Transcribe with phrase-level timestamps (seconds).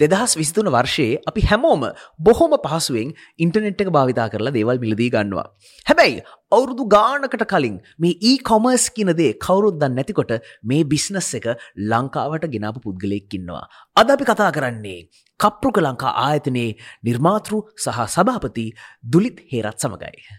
[0.00, 1.84] දෙදහස් විස්තුන වර්ෂයේ අපි හැමෝම
[2.20, 3.08] බොහොම පහසුවෙන්
[3.38, 5.46] ඉන්ටනෙට් එක භාවිතා කරලා දේවල් මිලදී ගන්නවා.
[5.86, 6.18] හැබැයි
[6.52, 10.34] අවුරුදු ගානකට කලින් මේ ඒ කොමර්ස් කියනදේ කවුරුද්දන් නැතිකොට
[10.64, 11.48] මේ බිස්නස් එක
[11.92, 13.64] ලංකාවට ගෙනාපු පුද්ගලයෙක්කින්නවා.
[13.96, 15.00] අද අපි කතා කරන්නේ
[15.40, 16.70] කප්පෘක ලංකා ආයතනයේ
[17.04, 18.66] නිර්මාතෘ සහ සභාපති
[19.06, 20.38] දුලිත් හේරත් සමඟයි.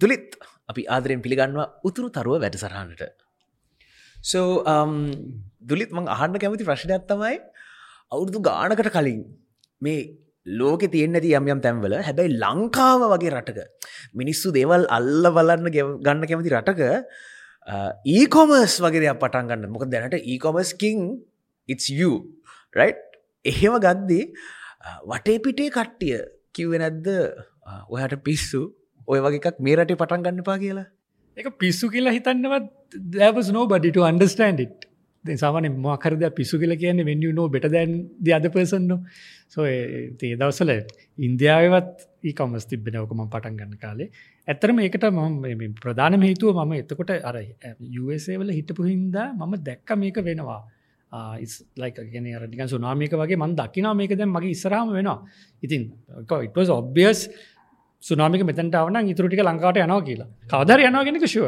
[0.00, 0.40] දුලිත්
[0.70, 3.04] අපි ආදරයෙන් පිළිගන්නවා උතුරු තරුව වැඩසරහනට.
[4.16, 4.94] සෝ um,
[5.62, 7.36] දුලිත් මං අහන්න කැමති ප්‍රශ්නයක් තමයි
[8.14, 9.20] අවුරුදු ගානකට කලින්
[9.86, 10.00] මේ
[10.60, 13.60] ලෝක තියන්න ඇති යම් යම් තැන්වල හැබැයි ලංකාව වගේ රටක
[14.20, 16.82] මිනිස්සු දේවල් අල්ල බලන්න ගන්න කැමති රටක
[18.16, 19.70] ඊකොමර්ස් වගේ දෙයක් පටන් ගන්න.
[19.74, 20.98] මොක දැනට ඊකොමර්ස් කිං
[21.72, 22.12] it's you
[22.80, 23.00] right?
[23.44, 24.24] එහෙම ගද්දී
[25.10, 26.18] වටේ පිටේ කට්ටිය
[26.56, 27.08] කිව්වෙ නැද්ද?
[27.92, 28.60] ඔයාට පිස්සු
[29.08, 30.86] ඔය වගේ එකක් මේ රටේ පටන් ගන්න පා කියලා.
[31.36, 32.66] එක පිස්සු කියලා හිතන්නවත්
[33.16, 33.48] දැවස්
[35.24, 38.98] නෝ බඩිට අන්ඩස්ටන්ඩ් සාමන මකරද පිසු කියල කියන්නේ වෙන්න නෝ බෙට දැන් ද අද පර්සන්නු
[39.48, 39.64] සෝ
[40.18, 40.70] තේ දවසල
[41.18, 44.10] ඉන්දියාවත් ඒකමස් තිබෙන ඕකම පටන් ගන්න කාලේ.
[44.48, 47.36] ඇත්තරම ඒකට ම ප්‍රධාන හේතුව මම එතකොට අර
[47.80, 50.62] යුසේවල හිටපු හින්දා මම දැක්ක මේක වෙනවා.
[51.76, 55.18] ලයික ගෙන රටික සුනාමික වගේ මන් දකිනා මේක දැන් මගේ ඉස්සරහම වෙනවා.
[55.62, 55.92] ඉතින්
[56.42, 57.30] ඉටස් ඔබ්ියස්
[58.02, 60.28] සුනාමික මෙතැන්ටාවන ඉතුරටික ලංකාට යනවා කියලා.
[60.50, 61.46] කවදර යනවාගෙනක ශුව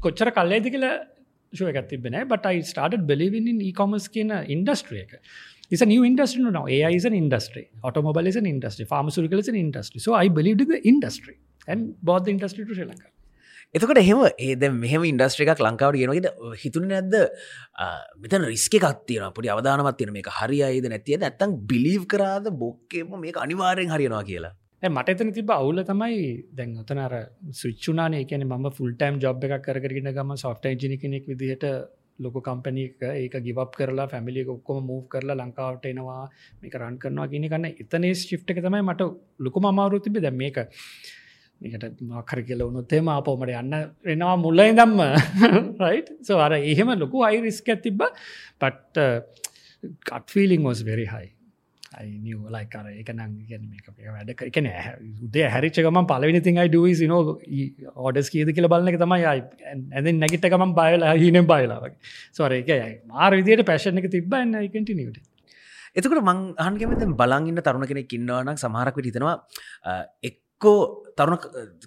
[0.00, 1.15] කොච්චර කල්ලේද කියලා
[1.60, 5.14] ශුව එකත් තිබෙන but I started believing in e-commerce කියන ඉන්ඩස්ට්‍රිය එක
[5.68, 6.64] It's a new industry now.
[6.68, 7.68] AI is an industry.
[7.82, 8.84] Automobile is an industry.
[8.84, 9.98] Pharmaceutical is an industry.
[9.98, 13.08] So I believed in the industry and bought the industry to Sri Lanka.
[13.74, 16.28] එතකට එහෙම ඒද මෙහම ඉන්ඩස්ට්‍රිකක් ලංකාවට ගෙනගෙද
[16.60, 17.16] හිතුන නැද්ද
[18.24, 23.90] මෙතන රිස්ක එකත්තියන පොඩි අවධානවත් තියෙන මේක හරියයිද නැතිය ඇත්තන් බිලිව් කරාද බොක්කේම මේ අනිවාරයෙන්
[23.94, 26.16] හරියනවා කියලා මට එතන තිබ අවුල තමයි
[26.52, 27.14] දැන් ඔතනර
[27.52, 31.64] සුච්චුනානේ කියන ම ෆුල්ටයිම් ජොබ් එකක් කරගෙන ගම සොෆ්ට ජිනි කෙනෙක් විදිහට
[32.18, 36.24] ලොක කම්පනීක ඒක ගිවක් කරලා ෆැමිලි ඔක්කොම මූ් කරලා ලංකාවට එනවා
[36.62, 39.08] මේක රන් කරනවා ගෙන කන්න එතනේ ශිප්ට එක තමයි මට
[39.40, 40.60] ලොකු අමාරු තිබි දැ මේක
[41.60, 43.78] මේකට මකර කියල උනුත්තේම අපෝමට යන්න
[44.14, 45.00] එනවා මුල්ලයි දම්ම
[45.82, 48.04] රයි් සෝ අර එහෙම ලොකු අයිරිස්ක ඇතිබ
[48.60, 48.98] පට්ට
[50.04, 51.35] කටෆීලිං was very high.
[51.96, 53.36] නිව ලයිකර එක නං
[54.08, 54.68] වැඩ එකන
[55.24, 57.20] උදේ හැරිච්චකම පලවිනි තින් අයි ඩුවස් නෝ
[57.96, 61.96] ඕඩස් කියද කියල බලන්න එක තමයි ඇද නැගිටකම බයලා හිනම් බයලාවගේ
[62.32, 62.70] සොර එක
[63.06, 65.22] මාර විදියට පැශන එක තිබන්න කටිනිට
[65.96, 69.36] එතකට මං අහන්ගෙමත බලංගන්න තරුණ කෙනෙක් ඉන්නවනක් සමහරක් හිතනවා
[70.56, 71.38] එක්කෝ තරුණ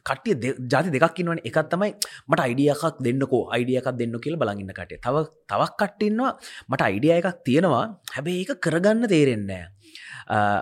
[0.02, 0.36] කටිය
[0.66, 1.42] ජාති දෙකක් ඉන්නවන.
[1.42, 1.94] එකත් තමයි
[2.28, 3.50] මට අයිඩියකක් දෙන්නකෝ.
[3.50, 6.38] අයිඩියකක් දෙන්න කියල බලඟන්න කටේ තව තවක් කට්ටන්නවා
[6.70, 7.86] මට අයිඩිය එකක් තියෙනවා.
[8.14, 9.66] හැබැයි ඒක කරගන්න තේරෙන්නේ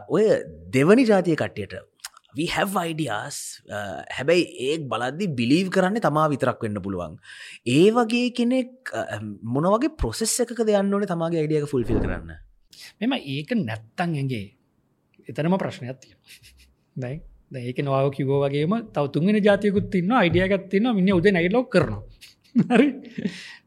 [0.09, 0.23] ඔය
[0.69, 1.75] දෙවනි ජාතිය කට්ටියට
[2.35, 3.61] we have ideas.
[4.09, 7.19] හැබැයි ඒ බලද්දි බිලීව් කරන්න තමා විතරක් වෙන්න පුළුවන්.
[7.67, 8.91] ඒ වගේ කෙනෙක්
[9.43, 12.35] මොන වගේ ප්‍රොසෙස් එකක දෙයන්න ඕනේ තමාගේ අයිඩියක ෆුල්ෆිල් කරන්න?
[12.99, 14.45] මෙම ඒක නැත්තන් ඇගේ
[15.27, 16.13] එතනම ප්‍රශ්නයක් තිය
[17.03, 17.19] දැයි
[17.51, 22.03] ඒක නවාව කිවෝ වගේම තව තුන්ගෙන ජාතියකුත් තින්න අයිඩියගත් තින්න මිනි උද නයිලොක් කරනවා.
[22.71, 22.87] හරි.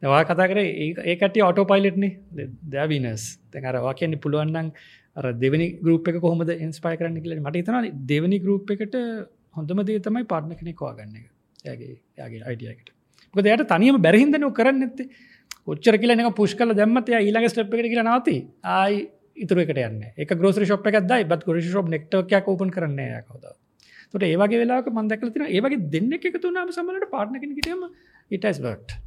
[0.02, 0.60] දවා කතා කර
[1.06, 4.72] ඒකට ඔටෝ පයිලට්නේ දැවිනස් තැකරවා කියන්නේ පුළුවන්න්නන්
[5.16, 8.96] අර දෙවනි ගරුප් එක කොහොමද ඉන්ස්පයි කරන්න කියල මට තන දෙවනි ගරුප් එකට
[9.56, 11.26] හොඳම දේ තමයි පාර්ණ කෙනෙ කවාගන්න එක.
[11.64, 12.92] යගේ යාගේ අයිඩියකට
[13.34, 15.08] මොක දෙයට තනියම බැරහිදන කරන්න ඇත්තේ
[15.66, 18.36] ඔච්චර කියලන පුෂ් කල දැමත ඊළඟ ස්ටප් එක කියල නවති.
[18.76, 19.00] ආයි
[19.36, 20.04] ඉතුරකට යන්න.
[20.16, 21.24] එක ග්‍රෝසරි ශප් එකක් දයි.
[21.24, 23.56] බත් ගොරි ශප් නෙක්ටක් ඕපන් කරන්න කවද?
[24.14, 27.86] තොට ඒවගේ වෙලා මන්දකල තින ඒවගේ දෙන්න එක තුනාම සමලට පාට්න කෙනෙකිටම
[28.30, 28.98] ඉටස් බට්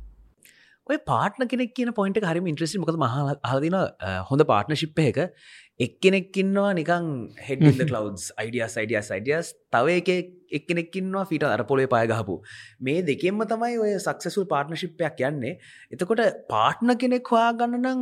[0.87, 3.77] ඔය පාට්න කෙනෙක් කියන පොයින්ට හරිම ඉන්ට්‍රසි මොකද මහ හදින
[4.29, 5.19] හොඳ පාට්න ශිප්ප එක
[5.79, 10.09] එක්කෙනෙක්කින්නවා නිකං හෙඩ කලවස් අයිඩියස් අයිඩියස් අයිඩියස් තව එක
[10.51, 12.35] එක්කෙනෙක්කින්නවා ෆිට අර පොලේ පායගහපු
[12.81, 15.53] මේ දෙකෙන්ම තමයි ඔය සක්සසුල් පාර්ට්නශිප්පයක් යන්නේ.
[15.91, 18.01] එතකොට පාට්න කෙනෙක් හොයා ගන්න නම්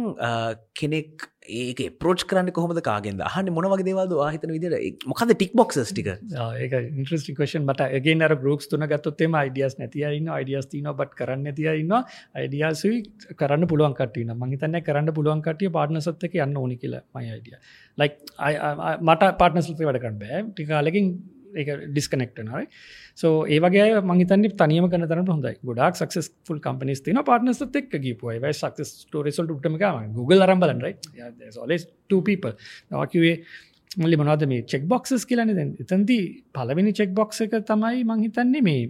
[0.75, 3.21] කෙනෙක් ඒක පෝච් කරන්න කොහොමද කාගෙන්ද?
[3.25, 6.09] හන්න මොනවගේ දේවල්ද ආහිතන විදිර මොකද ටික් බොක්ස් ටික?
[6.57, 11.55] ඒක ඉන්ට්‍රස්ටි කෂන් මට ඒගේ අර ගරුක්ස් තුන ගත්තොත්තේම අයිඩියස් නැතියන්න අයිඩියස් තින බට කරන්න
[11.55, 11.95] තියන්න
[12.35, 13.01] අයිඩියසුයි
[13.35, 17.60] කරන්න පුළුවන් කටින මහිතන්න කරන්න පුළුවන් කටිය පාට්නසත්තක යන්න ඕනි කියලා මයි අයිඩිය
[17.97, 18.17] ලයික්
[19.01, 20.43] මට පාටනසල්ත වැඩකන්න බෑ.
[20.49, 21.07] ටිකාලකින්
[21.53, 22.67] ඒ ඩිස්කනෙක්ටනයි
[23.15, 25.55] සෝ ඒවගේ මහිතන්න තනියම කන තරට හොඳයි.
[25.63, 29.75] ගොඩක් සක්ස් ෆුල් කම්පනිස් තින පාටනස්ත එක් ගීපුයි යි සක්ස් ටෝරෙසල් ටම
[30.13, 30.85] Google අරම්බලන්
[31.67, 31.87] ලස්
[32.23, 32.53] people.
[32.91, 33.35] නවාකිවේ
[33.97, 36.19] මල්ලි මොනාද මේ චෙක් බොක්සස් කියලන දැන් එතන්ති
[36.53, 38.83] පලවෙනි චෙක් බොක්ස එක තමයි මංහිතන්නේ මේ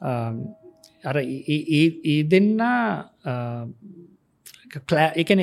[0.00, 0.40] um,
[1.04, 2.60] අර ඒ දෙන්න
[5.16, 5.42] එකන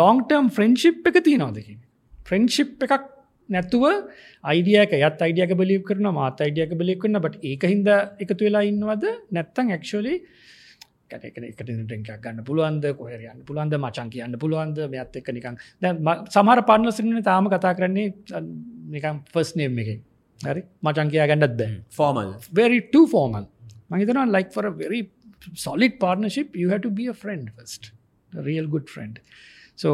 [0.00, 1.76] ලෝන්ටර්ම් ෆ්‍රෙන්ශිප් එක තියනවාදකි
[2.28, 3.04] ෆ්‍රෙන්ශිප් එකක්
[3.54, 3.84] නැතුව
[4.52, 7.88] අයිඩියක යත් අයිඩියක බලිය කරන මාත අයිඩියක බලිය කරන බට ඒක හින්ද
[8.22, 9.04] එකතු වෙලා ඉන්නවද?
[9.36, 10.14] නැත්තං ඇක්ෂලි
[11.12, 12.84] එකට ටෙන්ක් ගන්න පුළුවන්ද?
[13.00, 13.74] කොහරයන්න පුළුවන්ද?
[13.84, 14.78] මචන් කියන්න පුළුවන්ද?
[14.94, 15.92] මෙත් එක්ක නිකං දැ
[16.36, 18.08] සමහර පන්නසිරන තාම කතා කරන්නේ
[18.94, 19.90] නිකම් ෆස් නේම් එක
[20.40, 20.62] හරි?
[20.86, 22.30] මචන් කියා ගන්නත් බෑ ෆෝමල්
[22.94, 23.44] too formal.
[23.90, 25.02] මහිතන for a very
[25.66, 27.92] solid partnership you have to be a friend first.
[28.32, 29.20] A real good friend
[29.82, 29.90] so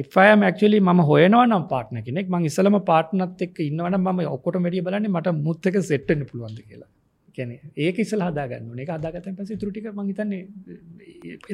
[0.00, 2.26] එක්ෆයම් actually මම හොයනවා නම් පාට්න කෙනෙක්.
[2.32, 6.90] මං ඉස්සලම පාට්නත් එක් ඉන්නවන ම ඔක්කොට මඩිය බලන්නේ මට මුත්තක සෙට්ටන පුළුවන්ද කියලා.
[7.36, 7.52] කැන
[7.84, 10.42] ඒක ඉස්සල් හදාගන්න එක අදාගතන් පස තුරටික මහිතන්නේ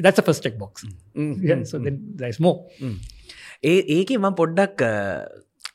[0.05, 0.81] දස ෆස්ටෙක් බොක්ස්
[2.45, 2.55] මෝ
[3.71, 4.83] ඒ ඒක මං පොඩ්ඩක්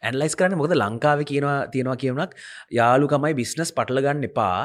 [0.08, 0.58] ඇන්ලයිස් කරන්න.
[0.60, 2.32] මොකද ලංකාව කියනවා තියෙනවා කියවනක්
[2.78, 4.58] යාලුකමයි බිස්නස් පටලගන්න එපා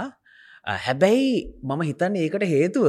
[0.66, 1.30] හැබැයි
[1.64, 2.88] මම හිතන්න ඒකට හේතුව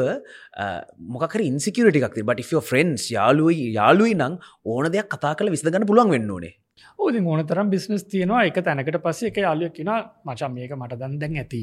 [0.98, 6.54] මොකර ඉන්සිකරටික් බට ෆ්‍රෙන්න්ස් යාලුවයි යාලුයි නං ඕන දෙයක් කතා කළ විසඳගන්න පුළුවන් වෙන්න ඕනේ.
[6.98, 8.44] ඕති ඕන තරම් බිස්නස් තියෙනවා.
[8.46, 9.92] එක තැනකට පස්සේ එක යාලුවක් කියෙන
[10.24, 11.62] මචම් මේක මට දන් දැන් ඇති.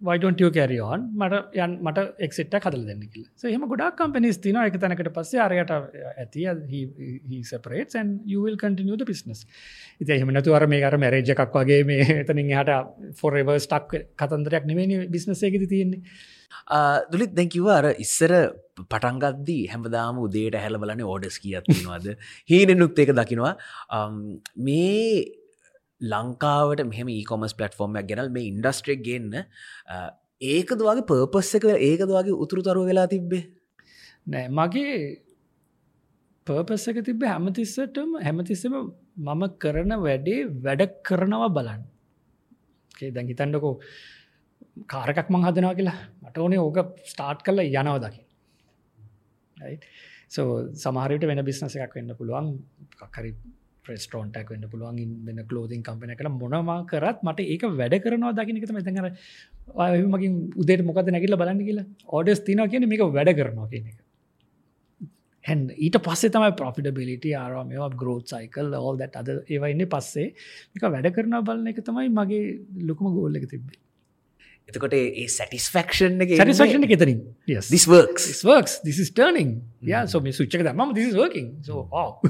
[0.00, 3.26] වයිටන්ටියෝ කැරියෝන් මට යන් මට එක්ට කදල දෙන්න කියල.
[3.34, 6.46] සහම ගොඩක් කම්පනිස් තින එක තැනකට පස්සේ අරයට ඇති.
[7.50, 9.44] සපරේටන් යල් කටිනියද පිස්නස්
[9.98, 15.06] ඉති එහමනතු අර මේ අර මැරේජ එකක් වගේ මේ එතනින් හට ෆොරවර් ස්ටක් කතන්දරයක් නෙවෙනි
[15.08, 16.02] බිස්නසේකෙද තියෙන්නේ.
[17.10, 18.32] දුලිත් දැකිව අර ඉස්සර
[18.78, 22.08] පටන්ගත්දී හැමදාම උදේට හැලබලන ඕඩස් කියත්තිනවාද
[22.50, 23.54] හීනෙනුත් ඒක දකිනවා.
[24.58, 25.37] මේ
[26.00, 29.34] ලංකාවට මෙහම ඒකොමස් පලටෆෝර්මයක් ගැනල් මේ ඉන්ඩස්ට්‍රෙක් ගන්න
[30.40, 33.44] ඒකද වගේ පර්පස්ස එක ඒකද වගේ උතුරුතරුව වෙලා තිබ්බේ?
[34.26, 34.94] නෑ මගේ
[36.46, 38.76] පර්පස් එක තිබ හැමතිස්සටම හැමතිස්සම
[39.18, 41.82] මම කරන වැඩේ වැඩ කරනවා බලන්න.
[43.14, 43.74] දැන් හිතන්ඩකෝ
[44.86, 46.78] කාරකක් මං හදනවා කියලා මට ඕනේ ඕක
[47.12, 48.22] ස්ටාර්ට් කල යනව දකි
[50.28, 50.48] සෝ
[50.82, 52.48] සමහරයට වෙන බිස්නස එකක් වෙන්න පුළුවන්.
[52.94, 53.32] කක්කරි
[53.88, 59.08] ප්‍රස්ටෝන්ටක් වන්න පුළුවන් වෙන කලෝතින් කම්පන කළ මොනම කරත් මට ඒක වැඩ කරනවා දකිනක මෙතකර
[60.16, 61.88] මගින් උදේට මොකද නැකිල බලන්න කියලා
[62.18, 63.98] ඕඩස් තින කියන මේක වැඩ කරනවා කියන එක.
[65.44, 65.56] හැ
[65.86, 70.32] ඊට පස්සේ තමයි පොෆිටබිලිට ආරම ග්‍රෝත් සයිකල් ඕල් දැට අද ඒවයින්න පස්සේ.
[70.76, 72.48] එක වැඩ කරන බලන එක තමයි මගේ
[72.90, 73.84] ලොකුම ගෝල්ල එක තිබේ
[74.68, 78.74] එතකොට ඒ සැටිස්ෆක්ෂන් එක සටිස්ෆක්ෂන එකතරින් දිස්වර්ක්ස් works.
[78.84, 79.56] This is turning.
[79.80, 81.56] Yeah so මේ සුච්චක දම working.
[81.64, 82.20] So oh.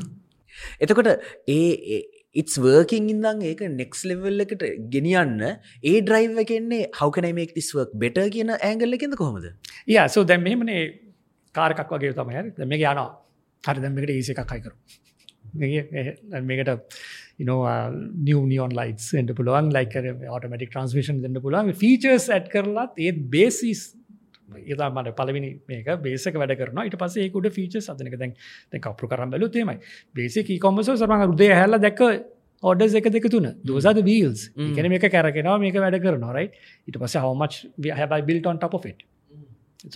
[0.80, 1.10] එතකොට
[1.48, 1.98] ඒ
[2.34, 4.64] ඉස් වර්කින් ඉදං ඒක නෙක්ස් ලෙවල් එකට
[4.94, 9.46] ගෙනියන්න ඒ ඩ්‍රයිව එකන්නේ හවකනමක් තිස්වක් බෙට කියන ඇංගල්ල එකෙද කොහොමද?
[9.94, 10.82] යා සෝ දැම් මෙමනේ
[11.54, 13.08] කාරකක් වගේ තමයි මේ යනවා.
[13.64, 14.74] හරි දැම්මකට ඒස එකක් අයිකරු
[16.50, 16.70] මේකට
[17.40, 20.04] නිව නියෝන් ලයිස් එට පුළුවන් ලයිකර
[20.36, 21.72] ඔටමටික් ට්‍රන්ස්මිෂන් දෙන්න පුළුවන්.
[21.82, 23.82] ෆීචර්ස් ඇඩ් කරලත් ඒත් බේසිස්
[24.48, 28.34] ඒතා මට පලවිනි මේක බේසක වැඩ කරන ඉට පසේ ඒකුට ෆීච සදනක දැන්
[28.80, 29.78] කපරු කරම් බැලු තේමයි
[30.14, 32.02] බේසික කොමස සරම රුදේ හැල්ල දැක
[32.62, 33.52] ඔඩ එක දෙක තුන.
[33.64, 36.50] දසද වීල්ස් කැන මේක කැරගෙනවා මේක වැඩ කර නොරයි
[36.86, 39.06] ඉට පස හවමච් හැබයි බිල්ටොන් ටප ෆෙට්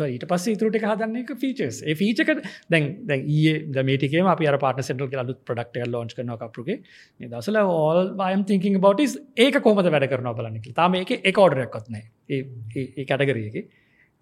[0.07, 2.31] ඊට පස්ස ඉතුරට හදන්න එක ෆීචස් ඒ ෆීචක
[2.71, 6.79] දැන් දැන් ඒ දමේටිකේ අප පාට සෙටල් අලුත් ප්‍රඩක්ට ලෝච් කරන කපරුගේ.
[7.21, 13.05] දසල ඕල් ම තිංකින් බවට ඒක කොමද වැඩ කරන බලන්නක තාම ඒක එක ඕඩරයක්කොත්නෑ ඒ
[13.05, 13.67] කටගරගේ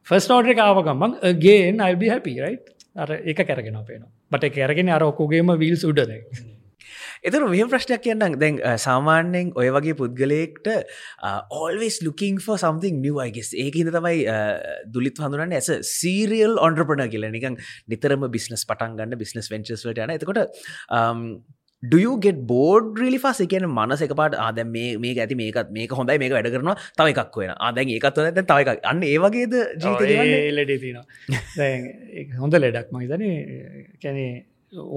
[0.06, 2.56] ෆස් ෝඩ කාව ගම්මන් ගේන් අල්බි හැපි රයි්
[2.96, 6.16] අර එක කැරගෙන පේන බට කැරගෙන අර ඔක්කෝගේම වීල් සුඩද
[7.22, 10.68] එතුර මෙහ ප්‍රශ්නයක් කියන්න දැන් සාමාන්‍යයෙන් ඔය වගේ පුද්ගලයෙක්ට
[11.52, 14.24] ඕල්වෙස් ලුකින් ෝ සම්තිං නිවයිගෙස් ඒක හිද තමයි
[14.88, 17.28] දුලිත් හඳුරන්න ඇස සීරියල් ඔන්ඩ්‍රපන කියල.
[17.28, 20.14] නිකන් නිතරම බිස්නස් පටන් ගන්න බිස්නස් වෙන්චස්වට යන.
[20.16, 20.40] එතකොට
[21.82, 26.32] ඩුයගෙට බෝඩ් රිලි පස් එකන මනස එක පාට ආද මේ ඇති මේකත් මේක හොඳයි මේක
[26.36, 28.84] වැඩ කරනවා තව එකක් වෙන ආදැන් ඒකත් ඇත තව එකක්.
[28.90, 29.54] අන්න ඒවගේද
[30.58, 30.98] ලෙඩ තින
[32.42, 33.24] හොඳ ලෙඩක් මහිතන
[34.02, 34.30] කැනේ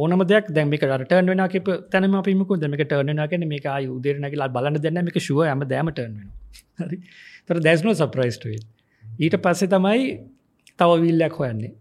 [0.03, 4.81] ඕනම දෙයක් දැමික ටර්න වෙන කිප තැනම පිමකු දෙමක ටර්න කන මේක අය උදේරනකලා බලන්න
[4.87, 6.29] දෙන්න මේක ශුව ඇම දෑමටර්න වෙන
[6.81, 6.97] හරි.
[7.47, 8.59] තර දැස්නෝ සප්‍රයිස්ටේ
[9.23, 10.03] ඊට පස්සේ තමයි
[10.79, 11.73] තව විල්ලයක් හොයන්නේ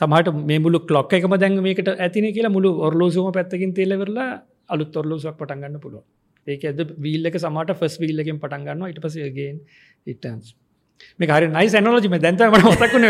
[0.00, 4.30] සමහට මේ මුළු කලොක් එකම දැන් මේකට ඇතින කියලා මුළු ඔරලෝසුම පැත්තකින් තේලවෙරලා
[4.68, 6.04] අලුත් ඔරලෝසුවක් පටන්ගන්න පුළුව
[6.46, 9.52] ඒක ඇද වීල්ලක සමට ෆස් වීල්ලකින් පටන්ගන්න ඉට පසගේ
[10.06, 10.54] ඉටන්ස්
[11.18, 13.06] මේ හරි නයි ඇනෝජිම දැන්තම මතකුණ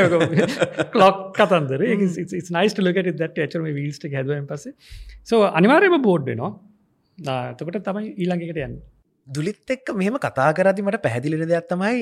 [0.95, 1.85] කලොක් කතන්දර.
[2.51, 4.67] නයිස් ලකට දට චරම වීල්ස්ට හැදුවෙන් පස
[5.25, 6.53] සෝ අනිවාරයම බෝඩ් වෙනවා.
[7.55, 8.77] තකට තමයි ඊළඟකට යන්න.
[9.27, 11.97] දුලිත් එක්ක මෙහෙම කතා කරති මට පැහැදිලින දෙයක් තමයි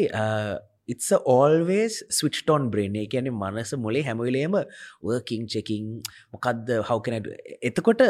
[0.92, 2.92] it's always switched on brain.
[3.02, 4.56] ඒ කියන්නේ මනස මොලේ හැමවෙලේම
[5.10, 5.86] working checking.
[6.34, 7.36] මොකක්ද how can I do?
[7.70, 8.02] එතකොට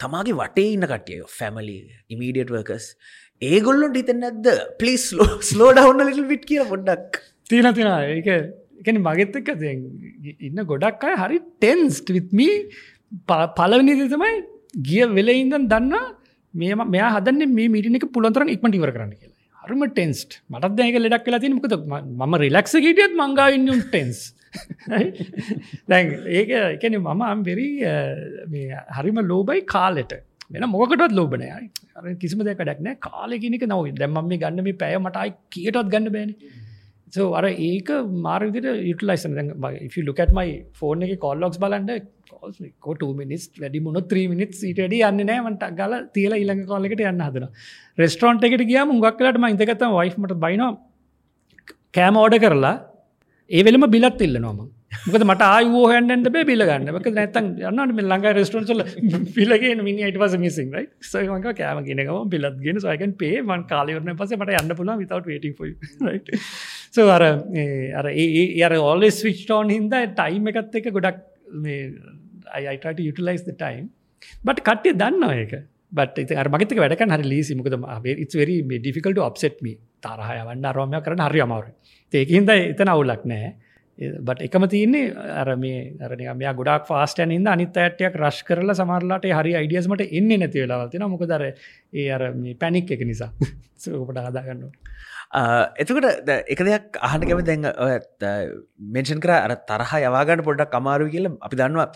[0.00, 1.76] තමාගේ වටේ ඉන්න කටිය ෆැමලි
[2.14, 2.86] ඉමීඩියට වර්කස්
[3.50, 4.48] ඒගොල්ලොන්ට හිතන්න නැද්ද?
[4.80, 7.20] පලිස් ලෝ ස්ලෝ ඩවන්න ලිල් විට් කිය පොඩ්ඩක්.
[7.50, 8.30] තියෙන තින ඒක
[8.82, 9.50] එකන මගෙත් එක්ක
[10.48, 12.54] ඉන්න ගොඩක් අය හරි ටෙන්ස්ට විත්මී
[13.58, 14.34] පලවනි තමයි
[14.88, 15.94] ගිය වෙලඉදන් දන්න
[16.54, 19.41] මේ මෙයා හදන්න මේ මිටිනක පුළන්තරන් ඉක්මට ඉවර කරන්න කියලා.
[19.64, 21.74] හරම ටෙන්ස්ට මටත් දැක ලෙඩක් කියලා තින මකද
[22.20, 24.22] ම රිලක්ස ගටියත් මංගාවන්නුම් ටෙන්ස්
[25.88, 30.12] දැන් ඒක එකන මම අම්බෙරි uh, හරිම ලෝබයි කාලෙට.
[30.50, 35.32] වෙන මොකටත් ලෝබනය අර කිසිම දෙක ඩක්නෑ කාලෙකිනික නව දැම්ම මේ ගන්න මේ පැය මටයි
[35.54, 36.34] කියටත් ගන්න බෑන.
[37.12, 37.90] So අර ඒක
[38.26, 39.32] මාරවිදිට utilisation
[39.88, 40.48] if you look at my
[40.80, 42.06] phone එක කොල්ලොක්ස් බලන්ඩ
[42.86, 47.48] කොට මිනිස් වැඩි මුණ 3 මිනිත් සිටඩ යන්න නෑමට ගල තියල ඉළඟ කොල්ලෙකට යන්න හදන
[48.02, 50.64] රෙස්ටරන්ට එකට ගියම ගක්ලට ම ඉතකතම වයිෆමට බයින
[51.98, 52.76] කෑම ඕඩ කරලා
[53.50, 54.60] ඒවෙලම බිලත් ඉල්ල නොම
[55.04, 58.82] මොකද මට ආයෝ හැන්ඩ බේ බිලගන්න ක නැතන් යන්නට මේ ලඟ රෙස්ටරන්සල
[59.36, 64.14] පිලගේ මිනි අයිට පස මිසින් රයි සයමක කෑම ගෙනකම පිලත් ගෙන සයකන් පේ මන් කාලවරන
[64.20, 65.46] පස මට යන්න පුලා විතවට වේට
[65.96, 71.20] සෝ අර අර ඒ අර ඔල්ලෙස් විච්ටෝන් හින්ද ටයිම් එකත් එක ගොඩක්
[72.52, 73.88] අයිට යුටලයිස් ටයිම්
[74.44, 75.54] බට කට්ටිය දන්න ඒක.
[75.92, 77.74] බට මගතක වැඩක හරි ලීසි මොකද
[78.16, 79.76] it's very difficult to upset me.
[80.02, 81.70] තරහය වන්න අරෝමය කරන හරි අමාරු
[82.12, 83.52] ඒකහින්ද එතන අවුලක් නෑ
[83.98, 89.26] බට එකම තියන්නේ අර මේ අරනය මෙයා ගොඩක් ෆාස්ටන් ඉද අනිත් ඇටයක් රශ් කරලා සමරලාට
[89.30, 93.30] හරි අයිඩියස්මට එන්න නැති වෙලාවතින මොකදර ඒ අර මේ පැනික් එක නිසා.
[93.84, 94.70] සෝකට ආදාගන්න
[95.82, 97.68] එතකට එක දෙයක් අහන කැම දැන්
[98.96, 101.88] මෙන්ෂන් කර අර තරහ යවාගන්න පොඩ්ඩක් අමාරු කියල අපි දන්නවා.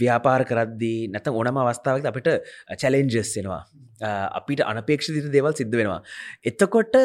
[0.00, 2.28] ව්‍යාපාර කරද්දී නැත ඕනම අවස්ථාවක් අපිට
[2.76, 3.62] චැලෙන්ජස්සෙනවා
[4.40, 6.00] අපිට අනපේක්ෂ දේවල් සිද්ධ වෙනවා.
[6.44, 6.96] එතකොට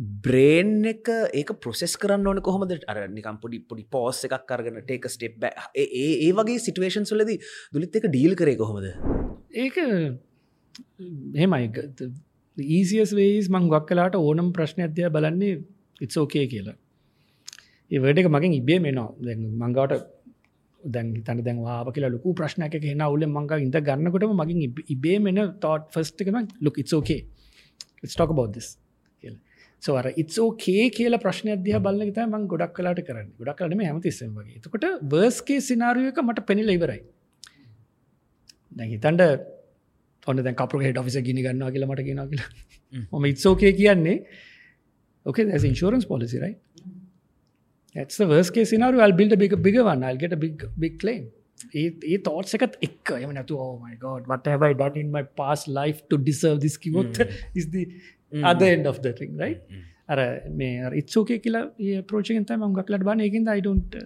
[0.00, 2.72] බ්‍රේන් එක ඒක ප්‍රොසෙස් කරන්න ඕන කොහොමද?
[2.88, 7.32] අර නිකම් පොඩි පොඩි පෝස් එකක් කරගෙන ටේක ස්ටෙප් ඒ ඒ වගේ සිටුවේෂන් සුලද
[7.72, 8.86] දුලිත් එක ඩීල් කරේ කොහොමද?
[9.54, 9.76] ඒක
[11.36, 11.68] හෙමයි
[12.56, 15.60] ඊසිස් වේස් මං ගක් කලාට ඕනම් ප්‍රශ්න අධ්‍යය බලන්නේ
[16.00, 16.76] ඉත්ස් ඕකේ කියලා.
[17.90, 20.02] ඒ වැඩ එක මගින් ඉබේ මෙනවා දැ මංගවට
[20.80, 25.40] දැන් තන දැන් වාප කියලා ලොකු ප්‍රශ්නයක් හෙන උල මංග ඉද ගන්නකොටම මගින් ඉබේ මෙන
[25.60, 27.20] තෝට් ෆස්ට එකම ලොක් ඉත්ස් ඕකේ
[28.06, 28.78] ස්ටොක බෝදස්
[29.82, 33.30] සවර ඉත්සෝකේ කියල ප්‍රශ්න අධ්‍ය බල ත ම ගොඩක් කලාට කරන්න.
[33.38, 34.56] ගොඩක් කලම ඇමතිස්සම වගේ.
[34.56, 34.84] එතකොට
[35.14, 37.00] වර්ස්කේ සිනාරියක මට පෙනිල ඉවරයි.
[38.72, 39.22] දැහිතන්ට
[40.26, 42.50] ඔන්න දැ කපර හෙට ෆිස ගිනි ගන්නවා කියලා මට ගෙන කියලා.
[43.12, 44.16] ොම ඉත්සෝකේ කියන්නේ
[48.20, 49.00] worst case scenario.
[49.00, 50.04] I'll build a big bigger one.
[50.04, 51.30] I'll get a big big claim.
[51.74, 53.10] ඒ තෝට්ස එකත් එක්.
[53.16, 56.02] එම නැතු ඕමයිගෝඩ් what have I done in my past life
[58.32, 59.60] අද එන්ඩ of the ring right?
[60.08, 60.18] අර
[60.52, 63.98] මේ ඉත්සෝකය කියලා ප්‍රෝචකෙන් තම ගක්ලට බන එකින්ද අයිඩන්ට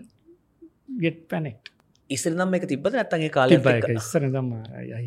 [0.98, 1.70] ගෙට් පැනෙක්්
[2.10, 3.54] ඉස්සර නම් එක තිබද ඇත්තගේ කාල
[3.98, 4.50] ඉස්සර දම්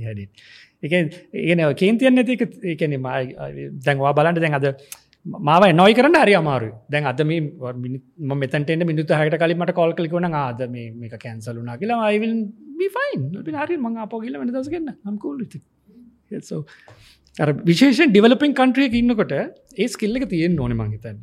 [0.03, 0.23] හැඩ
[0.83, 2.37] එක ඒන කේන්තියන්න ඇති
[2.71, 2.95] ඒකන
[3.83, 4.67] දැන්වා බලන්ට දැන් අද
[5.47, 7.41] මාව නොයි කරන්න හරි අමාරු දැන් අද මේ
[8.35, 12.35] මෙතන්ට මිනිතු හට කලින්මට කොල් කලිකුණ ආද මේ කැන්සලුනා කියලා අයිවිල්
[12.79, 13.27] බිෆයින්
[13.61, 15.45] හරි මං අපෝ කියල වෙන දසගන්න හම්කෝල්
[16.41, 16.61] සෝ
[17.39, 21.17] විශේෂ ඩිවලපින් කන්ට්‍රියක ඉන්නකොට ඒ ස්කිල්ලක තියෙන් ඕන මංහිතන්න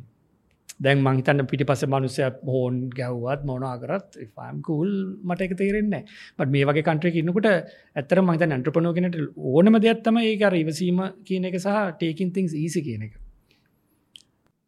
[0.79, 4.91] දැන් මංහිතන්න පිටි පස මනුසය හෝන් ගැව්වත් මොනාකරත් ෆම්කූල්
[5.23, 6.03] මට එක තේරෙන්නේ
[6.37, 9.19] බට මේ වගේ කන්ට්‍රයක ඉන්නකොට ඇතර මහිත ඇන්ට්‍රපනෝගෙනට
[9.51, 13.13] ඕනම දෙයක්ත්තම ඒකර ඉවසීම කියන එක සහ ටේකින් තිංස් ඊසි කියන එක.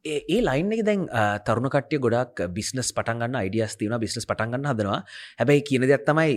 [0.07, 1.05] ඒ ලයින් එක දැන්
[1.45, 4.99] තරුණ කට්ටිය ගොඩක් බිස්නස් පටන්ගන්න අයිඩියස් තිවන බිස්නස් පටන්ගන්න හදනවා.
[5.39, 6.33] හැබැයි කියන දෙයක් තමයි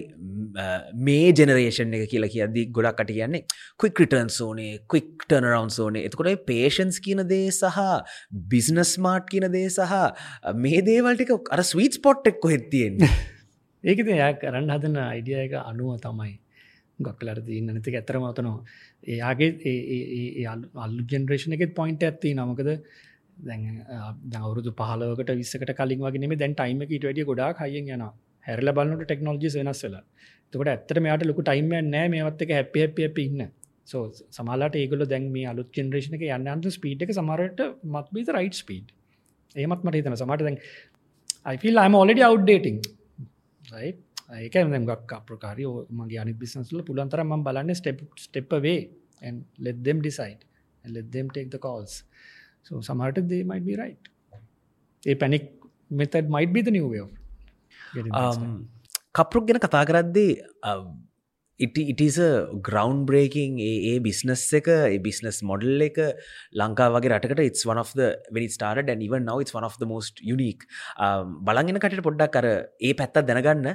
[1.00, 3.44] මේ ජෙනරේෂන් එක කියලා කියද්දී ගොඩක් කට කියන්නේ
[3.80, 7.80] ක්වික් රිටර්න් සෝනේ ක්වික් ටර්නරවන්් සෝනේ එතකොට පේෂන්ස් කියන දේ සහ
[8.52, 9.94] බිස්නස් මාට් කියන දේ සහ
[10.56, 13.00] මේ දේවල්ටික අර ස්වීට් පොට් එක් කොහෙත්තියෙන්
[13.84, 16.32] ඒකද ය කරන්න හදන අයිඩිය එක අනුව තමයි
[16.98, 18.58] ගක්ලර තින්න නැති ඇතරම අතනවා
[19.08, 20.48] එයාගේ
[20.86, 22.70] අල්ලු ජෙනරේෂන එකෙත් පොයින්ට ඇත්ති නමකද
[23.44, 28.04] දැන් අවුරුදු පහලකට විස්සකට කලින් වගේ නෙමේ දැන් ටයිම ට වැඩිය ගොඩා හයියෙන් යන
[28.47, 30.04] හැරල බලන්නට ටෙක්නෝජි වෙනස් වෙලා.
[30.52, 33.50] තකට ඇත්තට මෙයාට ලොකු ටයිම නෑ මේවත් එක හැපි හැපිය ඉන්න.
[33.85, 34.02] සෝ
[34.37, 37.61] සමාලාට ඒගොල දැන් මේ අලුත් ජෙනරේෂන එක යන්න අන්ත ස්පීඩ් එක සමරට
[37.94, 38.92] මත් බීත රයිට් ස්පීඩ්
[39.54, 40.59] ඒමත් මට හිතන සමට දැන්
[41.44, 42.78] අයිෆිල් අම ඔලඩි අව්ඩේටිං
[43.73, 44.56] ඒක
[44.90, 45.66] ගක් අප්‍රකාරය
[46.00, 48.80] මගේ අනි බිසන්සල පුළන්තර ම බලන්න ස්ටප් ස්ටප් වේ
[49.59, 50.44] let them decide
[50.85, 50.97] and
[52.68, 54.02] So සමහට they might be right.
[55.02, 55.44] A panic
[56.00, 57.12] method might be the new way of
[59.18, 60.26] කපරුක් ගැන කතා කරද්දී
[61.92, 62.18] ඉටස
[62.66, 64.68] ග්‍රවන්් බ්‍රේකින් ඒ බිස්නස් එක
[65.06, 65.98] බිස්නස් මොඩල් එක
[66.60, 69.88] ලංකා වගේ රටකට it's one of it started and even now it's one of the
[69.92, 70.62] most unique.
[71.48, 72.46] බලගෙන කට පොඩ්ඩක් කර
[72.88, 73.68] ඒ පැත්තත් දැනගන්න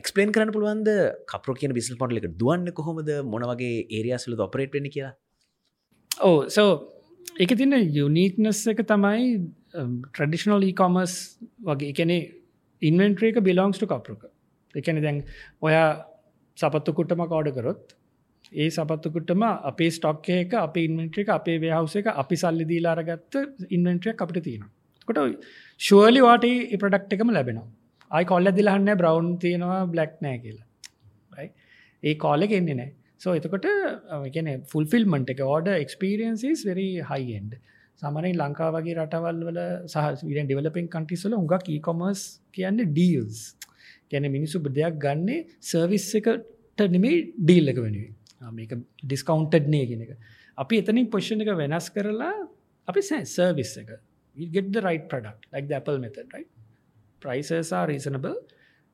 [0.00, 0.90] එක්ස්පලේන් කරන්න පුළුවන්ද
[1.32, 2.28] කපරු කියන බිස්නස් මොඩල් එක?
[2.42, 3.12] දුවන්න කොහොමද?
[3.34, 5.14] මොන වගේ ඒරියස්ල ඔපරේට් වෙන කියලා?
[6.28, 6.70] ඕ සෝ
[7.38, 9.24] එක තින්න යුනීක්නස් එක තමයි
[9.74, 11.16] um, ට්‍රඩිෂනල් ඊකොමර්ස්
[11.68, 11.90] වගේ.
[11.92, 12.18] එකනෙ
[12.82, 14.28] ඉන්වෙන්ට්‍රේක බිලොන්ස්ට කපරුක
[14.74, 15.18] එකන දැන්
[15.62, 15.88] ඔයා
[16.58, 17.96] සපත්තුකුට්ටම කෝඩ කරොත්
[18.52, 23.38] ඒ සපත්තුකුට්ටම අපේ ස්ටොක් එක අප ඉන්වෙන්ට්‍රික අපේ ව්‍යහවස එක අපි සල්ලි දීලාරගත්ත
[23.76, 24.66] ඉන්වෙන්ට්‍රියක් අපිට තියෙන
[25.08, 25.20] කොට
[25.80, 26.48] ශුවලි වාට
[26.82, 27.68] ප්‍රඩක්් එකම ලැබෙනවා.
[28.10, 30.66] අයි කොල්ල දිලහන්න බ්‍රවන්් තියෙනවා බ්ලක් නෑ කියලා.
[32.02, 32.90] ඒ කෝල එන්නේ නෑ
[33.22, 33.66] සෝ එතකොට
[34.36, 37.52] ගැන ෆුල්ෆිල්මට එක ඕඩ එක්ස්පිරියන්සිස් වෙරි හයින්ඩ
[38.02, 39.60] සමනයි ලංකා වගේ රටවල් වල
[39.92, 42.22] සහ ඩිවලපෙන් කන්ටිස්වල උඟක් ඊකොමර්ස්
[42.56, 43.42] කියන්න ඩීල්ස්
[44.12, 48.74] ගැන මිනිසු බදයක් ගන්නේ සර්විස් එකට නෙමේ ඩීල් එක වෙනුවේ මේක
[49.04, 50.16] ඩිස්කවන්ටඩ් නය ගෙන එක.
[50.62, 52.32] අපි එතනින් පොෂණ එක වෙනස් කරලා
[52.88, 53.92] අපි සෑ සර්විස් එක.
[54.56, 56.50] Get the right product like the apple method right?
[57.22, 58.36] Prices are reasonable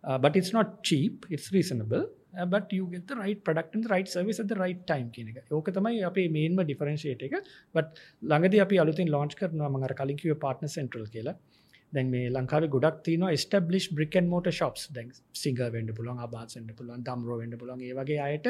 [0.04, 2.04] uh, but it's not cheap it's reasonable.
[2.04, 4.80] uh, Uh, but you get the right product and the right service at the right
[4.86, 5.38] time කියන එක.
[5.50, 7.36] ඕක තමයි අපේ මේන්ම ඩිෆරන්ශේට එක.
[7.74, 11.36] බට ළඟද අපි අලුතින් ලෝච් කරනවා මඟර කලින්කිව පාර්ටන සෙන්ට්‍රල් කියලා.
[11.92, 17.04] දැන් මේ ලංකාවේ ගොඩක් තින ස්ටබ්ලිස් බ්‍රිකන් මෝට ශොප්ස් දැන් සිංහ වෙන්ඩ පුලන් අබාසට පුලන්
[17.08, 18.48] දම්රෝ වෙන්ඩ පුලන් ඒ වගේ අයට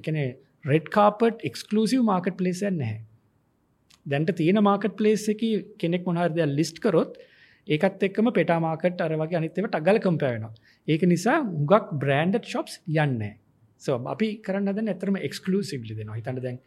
[0.00, 0.20] එකන
[0.64, 3.00] රෙඩ් කාපට එක්ස්කලසිව මාර්කට් පලේසයන් නැහැ.
[4.06, 5.42] දැන්ට තියෙන මාර්කට් පලේස් එක
[5.82, 7.18] කෙනෙක් මොහරදය ලිස්ට් කරොත්
[7.66, 10.52] ඒකත් එක්කම පෙටාමාකට අර වගේ අනිත්තව ටගල කම්පයනවා
[10.88, 13.22] ඒක නිසා උගක් බ්‍රන්ඩ් ශොප්ස් යන්න
[13.82, 16.60] සෝ අපි කරන්න ද ඇතරම එක්ස්කලසිබලි දෙෙන හිතන්න දැන්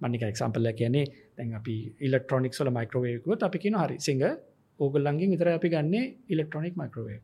[0.00, 1.06] මනික එක්සම්පල්ල කියන්නේ
[1.38, 4.26] දැන් අපි ඉලෙක්ට්‍රොනික් ොල මයික්‍රවේකුව අපි කියන හරි සිංහ
[4.80, 7.18] ඕගල්ලන්ගේ විතර අපි ගන්න ඉලෙක්ට්‍රොනික් මයික්‍රවේ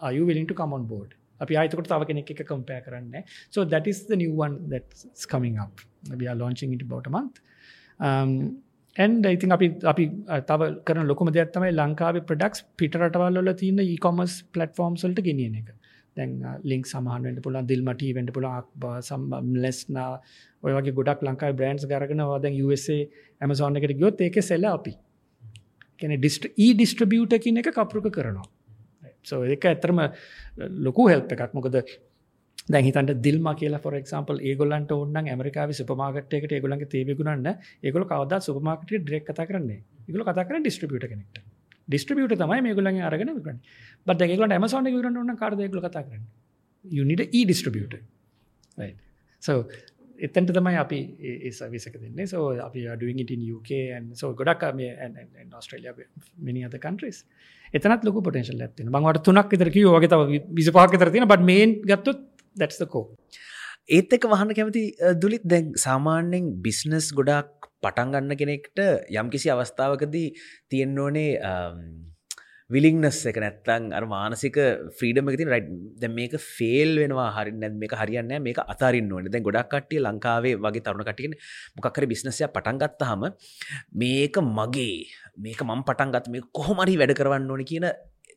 [0.00, 4.16] අයු විලින්ට කමොන් බෝඩ් අපි අයතකට තව කෙනෙක් එක කම්පය කරන්න so that is the
[4.16, 5.74] new one that's coming up.
[6.20, 7.36] We are launching it about a month.
[8.00, 8.62] Um,
[8.96, 10.04] ඇන්ඩ ඉතින් අපි අපි
[10.50, 15.68] තව කරන ලොකම දෙයක් තමයි ලංකාවේ ප්‍රඩක්ස් පිටරටවල්ල තියන්න ඒකොමස් පලටෆෝර්ම් සල්ට ගෙනියන එක.
[16.16, 16.32] දැන්
[16.64, 18.46] ලින්ක් සමහන්ට පුලන් දිල්මට වෙන්ට පුල
[19.00, 19.26] සම්
[19.64, 20.00] ලෙස්න
[20.62, 22.98] ඔයගේ ගොඩක් ලංකායි බ්‍රන්ස් ගරගෙන වදැන් USA
[23.40, 24.94] ඇමසෝන්න එකට ගොත් ඒක සෙල්ල අපි.
[26.00, 28.48] කෙන ඩිස්ට ඒ ඩිස්ට්‍රබියුට කියන එක කපරුක කරනවා.
[29.22, 30.02] සෝ එක ඇතරම
[30.86, 31.54] ලොකු හෙල්ප එකක්.
[31.54, 31.80] මොකද
[32.68, 39.28] දැහිතන්ට දිල්ම කියලා ො එක්ම්පල් ඒගොලන්ට ඔන්න ඇමරිකාව සුපමාගට්යකට ඒගොලන්ගේ තේබෙකුණන්න ඒගොල කවද සුපමාකට ඩෙක්
[39.28, 41.55] කතා කරන්නේ ඒගොල කතා කර ඩිස්ට්‍රිියට කෙනෙක්ට.
[41.88, 43.58] ඩිස්ට්‍රිියට තමයි මේගොලන් අරගෙන කරන්න
[44.06, 46.24] බත් ඒගොලට ඇමසෝන ගරන්න ඔන්න කාරදයගල කතා කරන්න?
[46.84, 48.00] යුනිට ඒ ඩිස්ට්‍රිියට
[49.42, 49.58] සෝ
[50.18, 51.00] එතන්ට තමයි අපි
[51.44, 52.26] ඒසවිසක දෙන්නේ.
[52.26, 53.70] සෝ අපි ඩුවන්ට UK
[54.14, 54.64] සෝ ගොඩක්
[55.60, 56.08] ස්ට්‍රලිය
[56.40, 57.24] මිනි අද කන්ට්‍රස්
[57.74, 62.22] එතනත් ලොක පොටේශල් ඇතින බංවට තුනක් විතරක යෝගේ තව විසපාක තරතින බට මේන් ගත්තුත්
[62.56, 63.04] දැට්කෝ
[63.88, 64.84] ඒත් එක වහන්න කැමති
[65.16, 67.55] දුලිත් දැන් සාමාන්‍යෙන් බිස්නස් ගොඩක්
[67.86, 70.28] පටන්ගන්න කෙනෙක්ට යම් කිසි අවස්ථාවකදී
[70.68, 71.80] තියෙන්න ඕනේ um,
[72.70, 74.56] විලිංනස් එක නැත්තං අර මානසික
[74.98, 75.62] ෆ්‍රීඩම ති රයි්
[75.94, 79.30] ද මේක ෆෙල් වෙනවා හරි නැ මේක හරියන්න මේක අතාරන්න ඕන.
[79.30, 81.38] දැ ගොඩක් කටිය ලංකාවේ වගේ තරුණ කටියෙන්
[81.76, 83.22] මොකක්කර බිස්නසය පටන්ගත්ත හම
[83.94, 84.98] මේක මගේ
[85.38, 87.86] මේක මම් පටන්ගත් මේ කොහොමරි වැඩ කරවන්න ඕන කියන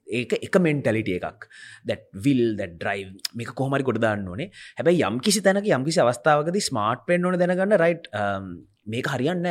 [0.10, 1.50] ඒක එක මෙන්ටලිටිය එකක්.
[1.84, 4.52] දැ විල් දැ ඩ්‍රයි් මේක කොහමරි ගොඩදාන්න ඕනේ.
[4.78, 8.62] හැබැයි යම් කිසි තැනක යම්කිසි අවස්ථාවකද ස්මාර්ට් පෙන් ඕන දැනගන්න රයි් um,
[8.95, 9.47] මේක හරියන්න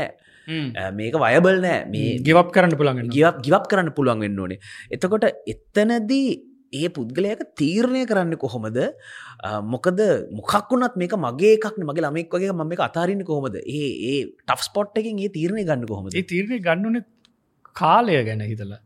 [0.99, 4.61] මේක වයබල් නෑ මේ ගිවක් කරන්න පුළන් ගිවක් ගිවක් කරන්න පුළුවන් වෙන්න ඕනේ.
[4.95, 6.29] එතකොට එත්තනදී
[6.73, 8.79] ඒ පුද්ගලයක තීරණය කරන්න කොහොමද?
[9.75, 10.01] මොකද
[10.39, 13.57] මොකක්ුණත් මේක මගේ එකක් මගේ ළමෙක් වගේ ම මේ අතාරන්න කොහොමද?
[13.77, 16.13] ඒ ඒ ටෆ් ස්පොට් එකින් ඒ තීරණය ගන්න කොහොමද?
[16.33, 17.01] තීරණය ගන්නන
[17.77, 18.81] කාලය ගැන හිතලා.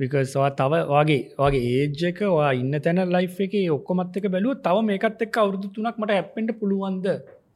[0.00, 5.22] විකස්වා තව වගේ වගේ ඒජ්ජක වා ඉන්න තැන ලයි් එක ඔක්කොමත් එක බැලුව තව මේකත්
[5.26, 7.06] එක් අවුරදු තුනක් මට ඇපෙන්ට පුළුවන්ද?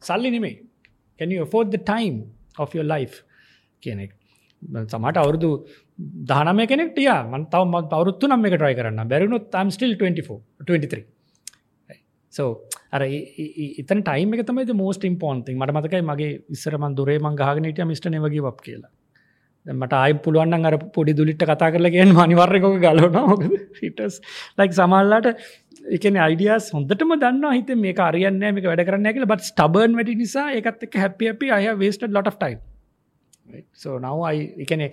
[0.07, 0.55] සල්ලි නෙමේ
[1.21, 2.17] can you afford the time
[2.57, 3.15] of your life?
[3.83, 4.11] කියනෙක්
[4.85, 5.49] සමට අවුරදු
[6.31, 10.39] දානම කෙනෙක් ටිය මන් තව මත් පවරුත්තු නම් එක ට්‍රයි කරන්න බැරිනුත් තම් ස්ටිල් 24
[10.69, 11.03] 23
[12.33, 12.49] සෝ
[12.91, 13.03] අර
[13.81, 18.43] එතන ටයිම එක තමයි මෝස්ට ඉම්පෝන්තින් මට මතකයි මගේ ඉස්සරමන් දුරේ මං ගහගෙනට මිට නවගේ
[18.47, 18.91] වක් කියලා.
[19.65, 23.17] මට අයි පුළුවන් අර පොඩි දුලිට කතා කරලගෙන් මනිවර්යකොක ගලන
[23.79, 24.15] ටස්
[24.59, 25.27] ලයික් සමල්ලාට
[25.97, 30.49] එකන අයිඩියස් හොඳටම දන්න හිත මේ අරයන්න මේක වැඩ කරන්න කියල බත් ස්ටබර්න් වැඩි නිසා
[30.59, 32.57] එකත් එක හැපි අපි අය වේස්ට ලොට ටයි
[33.83, 34.83] සෝ නවයි එකන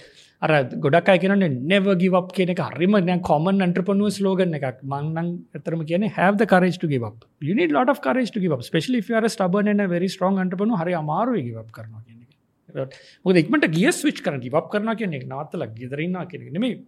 [0.42, 0.50] අර
[0.84, 4.80] ගොඩක් අය කියනන නෙව ගිවක් කියන එක හරිම නෑ කොමන් අන්ට්‍රපනුව ස්ලෝගන එකක්.
[4.82, 7.12] මංනන් ඇතරම කියන have කරේට ගව
[7.48, 9.80] you need lot of courage to give up especially if you are a stubborn and
[9.80, 12.94] a very strong entrepreneur හරි අමාරු give up කරනවා කියන එක.
[13.24, 16.78] මොකද ඉක්මට ගිය ස්විච් කරන give up කරනවා කියන එක නවත්තලා ගෙදරින්නා කියන එක නෙමෙයි.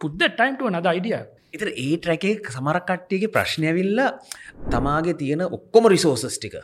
[0.00, 1.26] Put that time to another idea.
[1.54, 4.00] ඉතර ඒ ට්‍රැකේ සමරක් කට්ටියගේ ප්‍රශ්නයවිල්ල
[4.74, 6.56] තමාගේ තියෙන ඔක්කොම රිසෝසස් ටික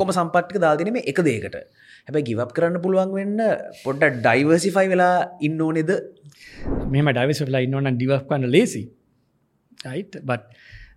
[0.00, 1.58] කොම සම්පට්ක දාදිනම එක දේකට
[2.06, 3.42] හැබැ ගිවක් කරන්න පුළුවන් වෙන්න
[3.84, 5.92] පොඩ්ඩ ඩයිවර්සිෆයි වෙලා ඉන්න ඕනෙද?
[6.94, 8.84] මෙම ඩයිවස් වෙලා ඉන්නවන ඩිවක් කන්න ලේසි
[10.30, 10.42] බත්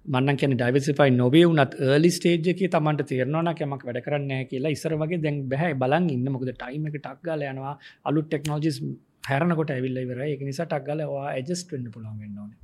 [0.06, 4.76] මන්න කියන ඩයිවසිෆයි නොවේ වනත් ඒලි ස්ටේජ්ක තමන්ට තේරනවා කැමක් වැඩ කරන්න කියලා.
[4.78, 6.28] ඉස්සර වගේ දැන් බැහැ බලන් ඉන්න.
[6.36, 7.76] මොකද ටයිම එක ටක්ගල යනවා.
[8.08, 8.82] අලු ටෙක්නෝජිස්
[9.30, 12.61] හැරනකොට ඇවිල්ල ඉවර එක නිසා ටක්ගලවා ඇජස්ට වෙන්න පුළන් වෙන්න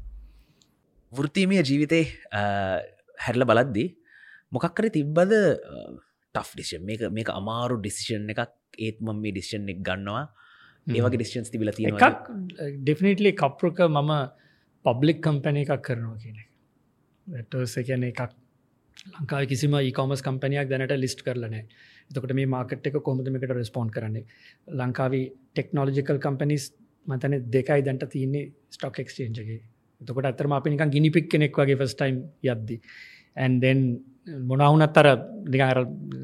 [1.12, 2.04] ඕනේ වෘතිමය ජීවිතේ
[3.26, 3.88] හැරල බලද්දී
[4.52, 5.34] මොකක්කර තිබ්බද
[6.36, 8.52] ටෆ් ඩිෂන් මේක මේක අමාරු ඩිසිෂන් එකක්.
[8.78, 10.26] ඒත් මම මේ ඩිසිෂන් එක ගන්නවා.
[10.88, 12.28] ඒවගේ ඩිස්ටන්ස් තිබිල තියෙන එකක්
[12.84, 14.12] ඩෙෆිනිටලි කප්රුක මම
[14.86, 16.50] පබ්ලික් කම්පැන එකක් කරනවා කියන එක.
[17.28, 18.22] ටස කියන එකක්
[19.20, 21.64] ලංකාව කිසිම ඒකොමස් කම්පනයක් දැනට ලිස්ට් කරලනෑ
[22.10, 24.26] එතකට මේ මාකට් එක කොමදමකට රෙස්පෝන්් කරන්නේ?
[24.80, 26.74] ලංකාවී ටෙක්නෝලජිකල් කම්පනිස්
[27.08, 29.60] මතන දෙකයි දැන්ට තියන්නේ ස්ටොක් එක්ස්චේන්ජගේ
[30.02, 32.18] එතකොට අතරම අපි නිකන් ගිනිපික් කෙනෙක් වගේ ෆස්ටයිම්
[32.54, 32.78] යද්දි.
[33.44, 33.82] ඇන්දෙන්
[34.50, 35.08] මොනවුනත් අර
[35.54, 35.80] දිගර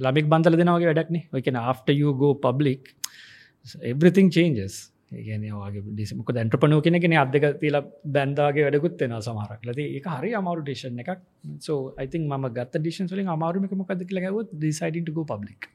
[0.05, 2.81] ලබෙක් බන්තල දෙනවගේ වැඩක්නේ ඔයකෙන after you go public
[3.93, 4.73] everything changes.
[5.13, 7.77] ඒගනගේ ඩිසිමක දැන්ට්‍රපනෝ කෙනෙගෙන අදක තිල
[8.15, 9.61] බැන්දාගේ වැඩකුත් වෙන සමහරක්.
[9.69, 11.21] ලද ඒ හරි අමරු ඩේෂන් එකක්.
[11.67, 15.69] සෝ අයිතින් ම ගත් ඩිෂන් වලින් අමාරුමක මොකද කියලගවත් ඩිසයිඩට ගෝ පබ්ලික්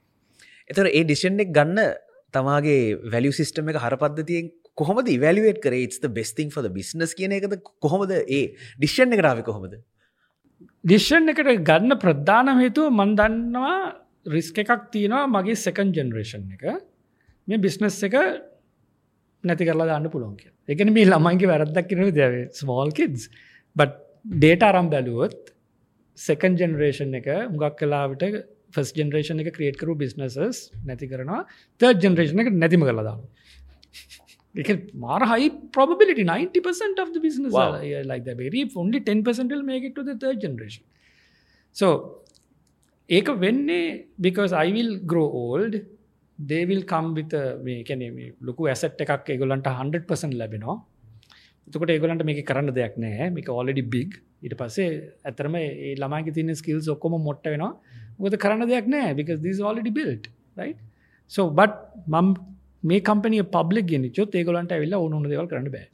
[0.71, 1.79] එතර ඒ ඩිෂන් එක ගන්න
[2.37, 2.81] තමාගේ
[3.13, 4.49] වැලිය සිිස්ටම එක හරපද්ධතියෙන්
[4.81, 5.85] කොහොමද වැලිවේට කරේ?
[5.87, 8.13] Its බෙස්තිං ෆද බිස්නස් කියන එකද කොහොමද?
[8.39, 8.43] ඒ
[8.79, 9.79] ඩිෂන් එක රාව කොහොමද?
[10.85, 13.79] ඩිෂන් එකට ගන්න ප්‍රධාන හේතුව මන්දන්නවා
[14.27, 16.65] රිස්ක එකක් තියෙනවා මගේ සෙකන් ජෙනරේෂන් එක.
[17.49, 18.17] මේ බිස්නස් එක
[19.45, 23.29] නැති කරලා දාන්න පුළුවන් කිය එකන මේ ළමයිගේ වැරද්දක් කරන දැව ස්මෝල් කිඩස්
[23.77, 23.97] බට
[24.35, 25.53] ඩේට අරම් බැලුවොත්
[26.19, 28.25] සෙකන් ජෙනරේෂන් එක උගක් කලාවට
[28.75, 31.45] ෆස් ජෙනරේෂන් එක ක්‍රියට් කරු බිස්නසස් නැති කරනවා.
[31.81, 33.23] ත ජෙනරේෂන එක නැතිම කරලා දාන්න
[34.63, 34.71] එක
[35.05, 36.25] මාර හයි probability.
[36.25, 37.67] 90% of the business Wow.
[37.73, 38.37] are yeah, like that.
[38.37, 40.85] Very only 10% will make it to the third generation.
[41.77, 41.89] So
[43.17, 43.79] ඒක වෙන්නේ
[44.27, 45.75] because I will grow old
[46.39, 48.03] they will come with a මේ කැන
[48.49, 50.77] ලොකු ඇසට් එකක් ඒගොලන්ට 100% ලැබෙනවා.
[51.69, 54.11] එතකොට ඒගොලන්ට මේක කරන්න දෙයක් නෑ මේක ඔලඩි බිග්
[54.45, 54.91] ඊට පස්සේ
[55.31, 57.73] ඇතරම ඒ ළමයිගේ තින ස්කිල්ස් ඔක්කොම මොට්ට වෙනවා.
[58.21, 60.27] මොකද කරන්න දෙයක් නෑ because this is already built
[60.61, 60.79] right?
[61.31, 61.73] So but
[62.15, 62.29] මම
[62.83, 65.87] මේ කම්පනිය පබ්ලික් ගෙනනිචොත් ඒගොලන්ට ඇවිල්ලා ඕන ඕන දේවල් කරන්න බෑ.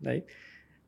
[0.00, 0.36] Right?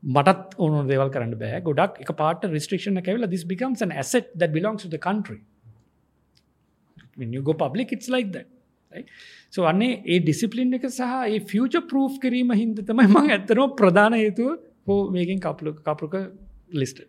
[0.02, 1.60] මටත් ඕන දේවල් කරන්න බෑ.
[1.62, 5.40] ගොඩක් එක පාට රිස්ට්‍රක්ෂන කැවල this becomes an asset that belongs to the country.
[7.16, 8.48] When you go public it's like that.
[8.92, 9.08] Right?
[9.50, 14.18] so අන්නේ ඒ ඩිසිපලින් එක සහ ඒ ෆියච ප්‍රෝ් කිරීම හින්ද තමයි මං ඇතරම ප්‍රධාන
[14.22, 14.50] හේතුව
[14.86, 16.16] හෝ මේකින් කපලු කපරුක
[16.72, 17.06] ලිස්ට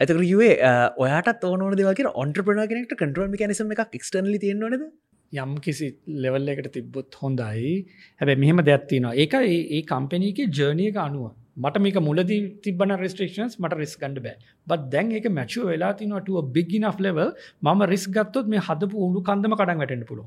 [0.00, 4.84] ඇතකර යුවේ uh, ඔයාට ඕන දෙවක ඔන්ට්‍රපන කෙනෙක්ට කටරල් මිකනිසම එකක් එක්ටර්ලි තියෙන්නවනද
[5.34, 7.80] යම් කිසි ලෙවල් එකට තිබ්බොත් හොඳයි.
[8.20, 11.30] හැබැ මෙහෙම දැත්තිනවා ඒක ඒ- ඒ කම්පනීක ජර්නයක අනුව.
[11.58, 12.26] මට මේක මුලද
[12.62, 14.34] තිබන රෙස්ට්‍රේෂන්ස් මට රිස් ගඩ බෑ.
[14.66, 19.54] බත් දැන් එක මැචුව වෙලා තිනට බිගින ලෙවල් ම රිස් ගත්තොත් මේ හදපු උඩු කන්දම
[19.54, 20.26] කඩන් වැටෙන්ට පුළුව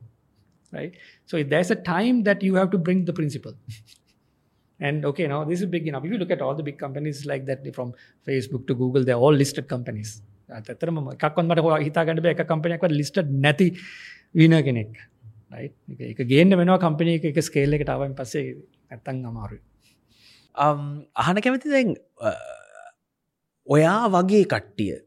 [0.73, 0.93] right?
[1.25, 3.53] So there's a time that you have to bring the principle.
[4.79, 6.05] And okay now this is big enough.
[6.05, 7.93] If you look at all the big companies like that from
[8.27, 10.21] facebook to google they're all listed companies.
[10.51, 13.73] ඇතරම එකක්ොන්මට හෝ හිතාගට එක කම්පනයක් list නැති
[14.35, 14.91] වින කෙනෙක්
[15.51, 15.73] right?
[16.11, 18.55] එක- ගේන්න වෙනවා කම්පනය එක ස්කේල්ල එකට අවන් පස්සේ
[18.89, 19.59] ඇත්තන් අමාරු
[20.55, 21.95] අහන කැමති දැන්
[23.67, 24.97] ඔයා වගේ කට්ටිය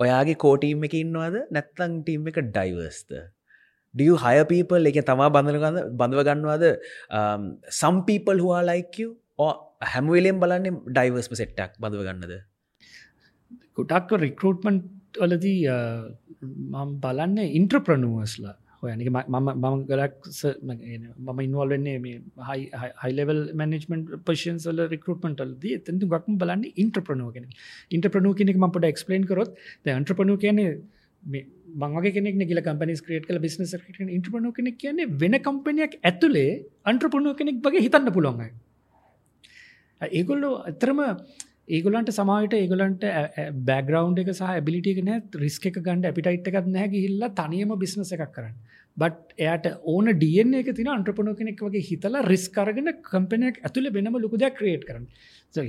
[0.00, 1.36] ඔයාගේ කෝටීම් එක ඉන්නවාද?
[1.50, 3.10] නැත්තං ටීම් එක ඩයිවර්ස්ත
[3.94, 6.64] ඩිය හය පීපල් එක තමා බඳගන්න බඳව ගන්නවාද?
[7.72, 9.14] සම්පීපල් හවා ලයිකව
[9.84, 12.34] හැමවෙලෙන් බලන්නේ ඩයිවර්ස්ම සෙට්ටක් බඳව ගන්නද?
[13.76, 14.84] ගොඩක් රිකරටමන්ට්
[15.16, 15.60] වලදී
[16.72, 20.14] මම් බලන්න ඉන්ට්‍රප්‍රනුවස්ලා හොයනික මම මම ගලක්
[21.20, 22.16] මම ඉන්වල් වෙන්නේ මේ
[23.02, 27.46] හයිලෙවල් මනජමට පශන්ස් වල රිකරටමටල්ද එතතු ගක්ම බලන්න ඉන්ට්‍රප්‍රනුව කෙන
[27.90, 29.52] ඉන්ට්‍රප්‍රනුව කෙනෙක් ම පොට එක්ස්පලන් කරොත්
[29.94, 30.72] ඉන්ට්‍රපනු කියන්නේ
[31.76, 33.56] මංගේ කෙනෙක් කියල කම්පනි ක්‍රේට කල බිනස්
[34.10, 36.52] ඉන්ට්‍රපනු කෙනෙක් කියන්නේ වෙන කම්පනයක් ඇතුලේ
[36.84, 38.50] අන්ට්‍රපනුව කෙනෙක් වගේ හිතන්න පුළොන්ගයි
[40.00, 41.00] ඒගොල්ලෝ ඇතරම
[41.68, 43.04] ඒගොලන්ට සමාවට ඒගොලන්ට
[43.68, 48.12] බෑග්‍රවන්් එක සහ බිලිට එක නෑ රිස්ක එක ගන්ඩ අපිටයිට් එකක් නැහැ හිල්ල තනියම බිස්නස
[48.16, 48.56] එකක් කරන්න.
[48.96, 54.58] බට් එයට ඕන ඩියන එක තින අන්ට්‍රපනෝ කෙනෙක් වගේ හිතලා රිස්කරගෙන කම්පනයක් ඇතුළ වෙනම ලොකුදයක්
[54.58, 55.06] ක්‍රේට් කරන්න.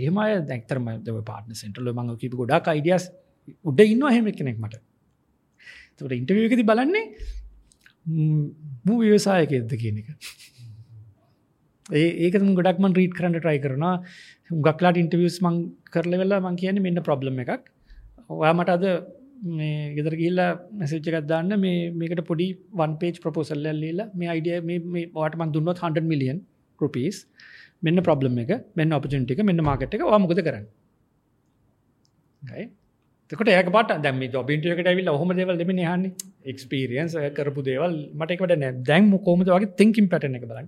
[0.03, 3.07] හෙමය දැක්තරම දව පාටන සෙන්ටල මඟ කිප ගොඩක් අයිඩියස්
[3.71, 4.83] උඩ ඉන්න හෙම කෙනෙක් මට.
[5.97, 7.05] තට ඉන්ටවියකති බලන්නේ
[8.85, 10.09] මූ ව්‍යවසායක එද කියන එක.
[11.91, 13.95] ඒ ඒක ගොඩක්ම රීට කරන්න ට්‍රයි කරනවා.
[14.49, 15.55] ගක්ලාට ඉන්ටවියස් මං
[15.93, 17.63] කරල වෙලා මං කියන මෙන්න ප්‍රබ්ලම් එකක්.
[18.29, 18.85] ඔයා මට අද
[19.57, 22.47] මේ ගෙදර ගිල්ලා මැසිච්චකත් දාන්න මේ මේකට පොඩි
[22.81, 26.39] වන් පේජ් ප්‍රපෝසල්ල ලීලා මේ අයිඩිය මේ වාටමන් දුන්නොත් 100 මිලියන්
[26.79, 27.17] රුපිස්
[27.85, 30.65] මෙන්න ප්‍රබ්ලම් එක මෙන්න ඔපචටික මෙන්න මාකට එක වාමකද කරන්න?
[33.31, 36.03] තකට ඒක පට දැම ඔබින්ටකට ඇවිල් හොම දෙවල් දෙම හන්න
[36.51, 38.73] එක්ස්පිරියන්ස් කරපු දේවල් මටකට නෑ.
[38.89, 40.67] දැන් කොමද වගේ තැකින් පැටන එක බලන්න.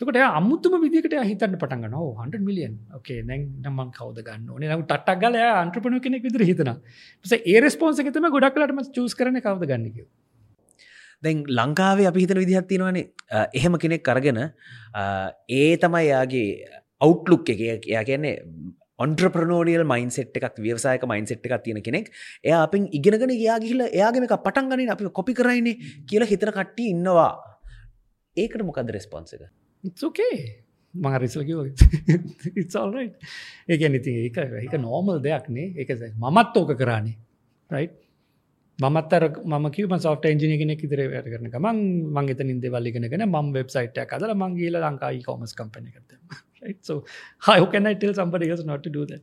[0.00, 4.62] තකට අමුතුම විදිකට හිතන්න පටන් න හන්ට මිලියන් ෝකේ දැන් නමන් කවද ගන්න ඕන?
[4.68, 6.70] නම් ටක් ගල අන්ට්‍රපනු කෙනෙක් විදිර හිතන
[7.24, 9.98] ස ඒ රස්පෝන්ස එකතම ගොඩක්ලටම චස් කරන කවද ගන්නක
[11.22, 13.06] දැන් ලංකාවේ අපි හිතන විදිහත් තියෙනවානේ.
[13.30, 14.38] අ, එහෙම කෙනෙක් කරගෙන
[14.94, 15.02] අ,
[15.50, 16.48] ඒ තමයි යාගේ
[17.00, 17.60] අවුට්ලුක් එක.
[17.86, 18.34] එයා කියන්නේ
[18.98, 22.12] ඔන්ට්‍රප්‍රනෝනියල් මයින්සෙට් එකක් ව්‍යවසායක මයින්සෙට් එකක් තියෙන කෙනෙක්.
[22.44, 26.90] එයා අපින් ඉගෙනගෙන යා ගිහිල එයාගේම එක පටන් ගනින් අපි කොපි කරයින්නේ කියලා හිතන කට්ටි
[26.92, 27.32] ඉන්නවා.
[28.36, 29.44] ඒකට මොකද රෙස්පොන්සක
[29.84, 30.38] ඉත්ෝකේ
[30.94, 31.58] මඟ රිසලකිව
[32.56, 33.08] ඉත්ල්රයි
[33.68, 37.16] ඒක නිති ඒක ඒක නෝමල් දෙයක්නේ ඒක මමත් ඕක කරන්නේ
[37.70, 37.88] රයි්
[38.78, 41.78] මත්තර ම කිව සෝට එජිනි කෙනෙක් ඉදිර වැට කරන මං
[42.12, 46.44] මංගත නින්ද වල්ලිගෙනගෙන ම වෙබ්සයිට කදල මංගේල ලංකායි කොමස් කම්පන කරත
[46.82, 47.04] so
[47.40, 49.22] how can I tell somebody else not to do that?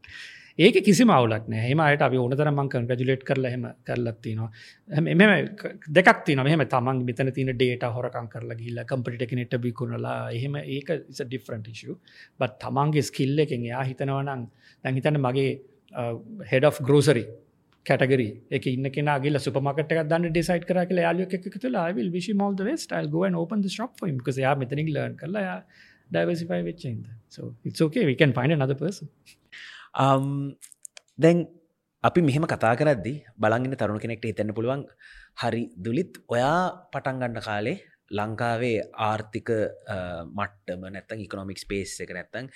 [0.60, 4.50] ඒක කිසි මවලක් නෑ හෙම අයට අපි ඕනතර මං කංගජුලේට් කරල හෙම කරලත්තිනවා
[5.14, 5.32] එම
[5.98, 10.92] දෙකක් තින මෙහම තමන් මෙතන තින ඩේට හොරකං කරලා ගිල්ල කම්පිට කෙනෙට බිකුණලා එහෙම ඒක
[11.22, 11.98] ඩිෆරන්ට ශ
[12.40, 14.46] බත් තමන්ගේ ස්කිල්ල එකෙන් යා හිතනවනං
[14.84, 15.50] දැන් හිතන්න මගේ
[15.94, 16.14] uh,
[16.52, 17.26] head of grocery
[17.88, 22.42] category එක ඉන්න කෙනගේ සුපමකට දන්න ඩෙසයිට කර කියල යාලු එක තුළ will wish him
[22.44, 22.94] all the best.
[22.98, 24.18] I'll go and open the shop for him.
[24.22, 25.58] because යා මෙතනින් learn කරලා යා
[26.16, 27.04] diversify වෙච්චින්ද
[27.36, 28.06] so it's okay.
[28.06, 29.10] We can find another person.
[30.04, 30.28] Um,
[31.24, 31.48] දැන්
[32.04, 34.86] අපි මෙහෙම කතා කරද්දි බලංගන්න තරුණ කෙනෙක්ට හිතන්න පුළුවන්
[35.44, 36.56] හරි දුලිත් ඔයා
[36.94, 37.78] පටන්ගන්න කාලේ
[38.20, 38.78] ලංකාවේ
[39.10, 42.48] ආර්ථික uh, මට්ටම නැත්තන් ඉකනොමික් ස්පේස් එක නැත්තං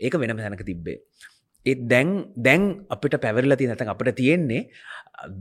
[0.00, 0.98] ඒක වෙනම තැනක තිබ්බේ.
[1.66, 4.68] ඒත් දැන් දැන් අපිට පැවරල ති නැතන් අපට තියෙන්නේ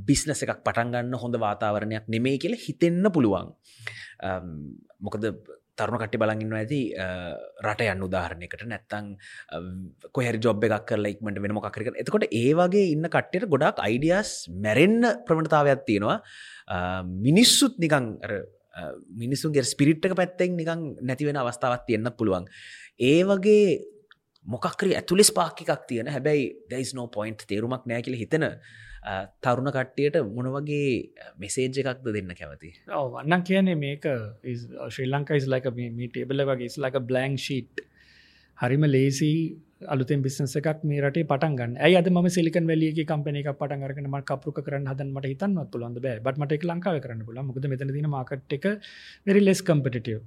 [0.07, 3.55] බිස්නස එකක් පටන්ගන්න හොඳ වාතාවරණයක් නෙමේ කියල හිතෙන්න පුළුවන්.
[4.99, 5.23] මොකද
[5.79, 6.79] තරුණ කට්ටි බලගන්න ඇති
[7.63, 8.67] රට යන්න උදාහරණයකට.
[8.67, 9.05] නැත්තං
[10.11, 15.23] කොහැර ජොබ් එකක් කරලා ඉක්මට වෙන මොකක්කරක එතකොට ඒ වගේ ඉන්න කට්ටට ගොඩක් අයිඩියස් මැරෙන්න්න
[15.27, 16.19] ප්‍රමණතාවයක් තියෙනවා.
[17.27, 18.19] මිනිස්සුත් නිකං
[19.15, 22.51] මිනිසුන්ගේ ස්පිරිට්ක පැත්තෙන් නිකං නැතිවෙන අවස්ථාවත් තියෙන්න්න පුළුවන්.
[22.99, 23.23] ඒ
[24.49, 26.07] වගේ මොකක්කරි ඇතුලෙ ස්පාක්කිකක් තියෙන.
[26.07, 28.45] හැබැයි දැයිස් නෝ පොයින්ට් තේරුමක් නෑ කියල හිතන
[29.41, 32.73] තරුණ කට්ටියට මොනවගේ මෙසේජ් එකක්ද දෙන්න කැවති
[33.13, 34.05] වන්න කියන්නේ මේක
[34.89, 37.85] ශ්‍රී ලංකා ඉස් ලක මේ ටේබල වගේ ඉස් ලක බ්ලං ශීට්
[38.57, 39.31] හරිම ලේසි
[39.81, 44.07] අලුතෙන් බිස්නස එකක් මේ රටේ පටන්ගන්න ඇයි අද ම සිලිකන් වැලිය කම්පන එක පටන් අරගෙන
[44.07, 46.19] ම කපරු කරන්න හදන් මට හිතන්වත් පුළන්ද බෑ.
[46.19, 48.65] බට මට ලංකාව කරන්න පුල මුද මෙතන දින මාකට එක
[49.25, 50.17] වෙරි ලෙස් කම්පිටිය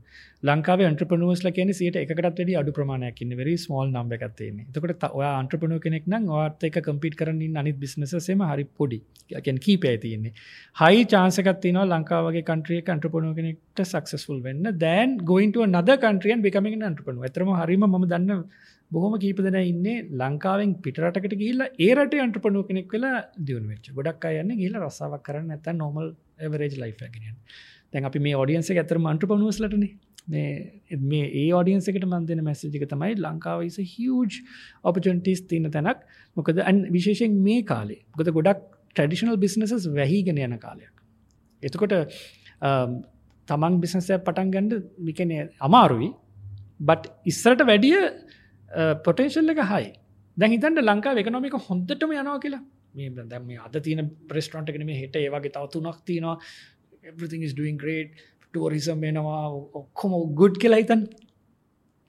[0.43, 3.37] ලංකාව අන්ට්‍රපනුවස්ල කියන සියට එකටත් වැඩි අඩු ප්‍රමාණයක් ඉන්න.
[3.37, 8.49] වෙරි ස්මෝල් නම්බ එකත්තේන්නේ තකට ඔයා අන්ට්‍රපනුව කෙනෙක් නම් වාත් එක කම්පිට කරන්න අනිත් බිස්නසේම
[8.49, 9.03] හරි පොඩි.
[9.33, 10.35] යකැන් කීපය තියන්නේ?
[10.77, 14.65] හයි චාන්සකත්තින ලංකාවගේ කන්ට්‍රිය කන්ට්‍රපනුව කෙනෙක්ට සක්සස්ෆුල් වෙන්න.
[14.79, 18.47] දැන් ගොයින්ට නද කන්ට්‍රියන් බිකමින් අන්ට්‍රපනු ඇතරම හරිම ම දන්න
[18.93, 23.87] බොහොම කීපදන ඉන්නේ ලංකාවෙන් පිටරටකට ගිල්ලා ඒරට අන්ට්‍රපනුව කෙනෙක් වෙලා දියුණ වෙච්ච.
[23.91, 27.37] ගොඩක් අයන්න ගිල රසාාවක් කරන්න ඇත නොමල් එවරේජ් ලයිෆ ගෙනියන්
[27.93, 29.87] තැන් අපි මේ ෝඩියන්ස ඇතරම අන්ට්‍රපනුවස්ලටන
[30.27, 34.43] මේ මේ ඒ ෝඩියන්සකට මන්දන මැසජික තමයි ලංකාවයිස හියජ්
[34.85, 36.05] ඔපචන්ටිස් තියන තැනක්.
[36.37, 38.03] මොකද අන් විශේෂෙන් මේ කාලේ.
[38.17, 38.61] ගොද ගොඩක්
[38.97, 40.95] ටඩිෂනල් බිස්නසස් වැහිගෙන යන කාලයක්.
[41.63, 41.95] එතකොට
[43.49, 46.13] තමන් බිසනසය පටන් ගන්ඩ විකන අමාරුයි.
[46.81, 47.99] බට් ඉස්සරට වැඩිය
[49.07, 49.89] පොටේශල් එක හයි
[50.37, 52.63] දැන් හිතන්ට ලංකා එකනොමික හොඳටම යනවා කියලා.
[52.95, 56.37] මේ දැම අද තියන ප්‍රස්ට්‍රන්ට කනම හිට ඒවාගේ තවතුනක් තියනවා.
[57.05, 58.11] Everything is doing great.
[58.55, 59.43] Tourism වෙනවා
[59.81, 61.03] ඔක්කොම ගුඩ් කියලා හිතන්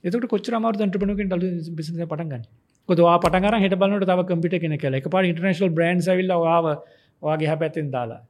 [0.03, 2.45] එතට කොච්චර අමාර ටපනකින් ටල බිස පටන්ගන්න
[2.89, 4.99] කොදවා පටගර හට බලට තව කම්පිට කෙන කියල.
[4.99, 6.67] එක පා ඉටනශල් බ්‍රන්් විල්ල වාව
[7.21, 8.21] වගේ හැ පැත්තෙන් දාලා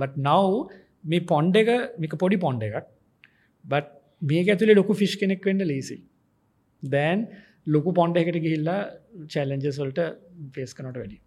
[0.00, 0.54] බට නව්
[1.10, 1.70] මේ පොන්්ඩ එක
[2.04, 2.88] මික පොඩි පොන්්ඩ එකක්.
[3.64, 3.86] බට
[4.22, 5.98] මේ ඇතුලේ ලොකු ෆිෂ් කෙනෙක් වෙන්න ලේසි
[6.82, 7.26] දැන්
[7.74, 8.80] ලොකු පොන්ඩ එකට ගිහිල්ලා
[9.32, 10.04] චැලෙන්ජස්වල්ට
[10.54, 11.18] පේස් කනට වැඩි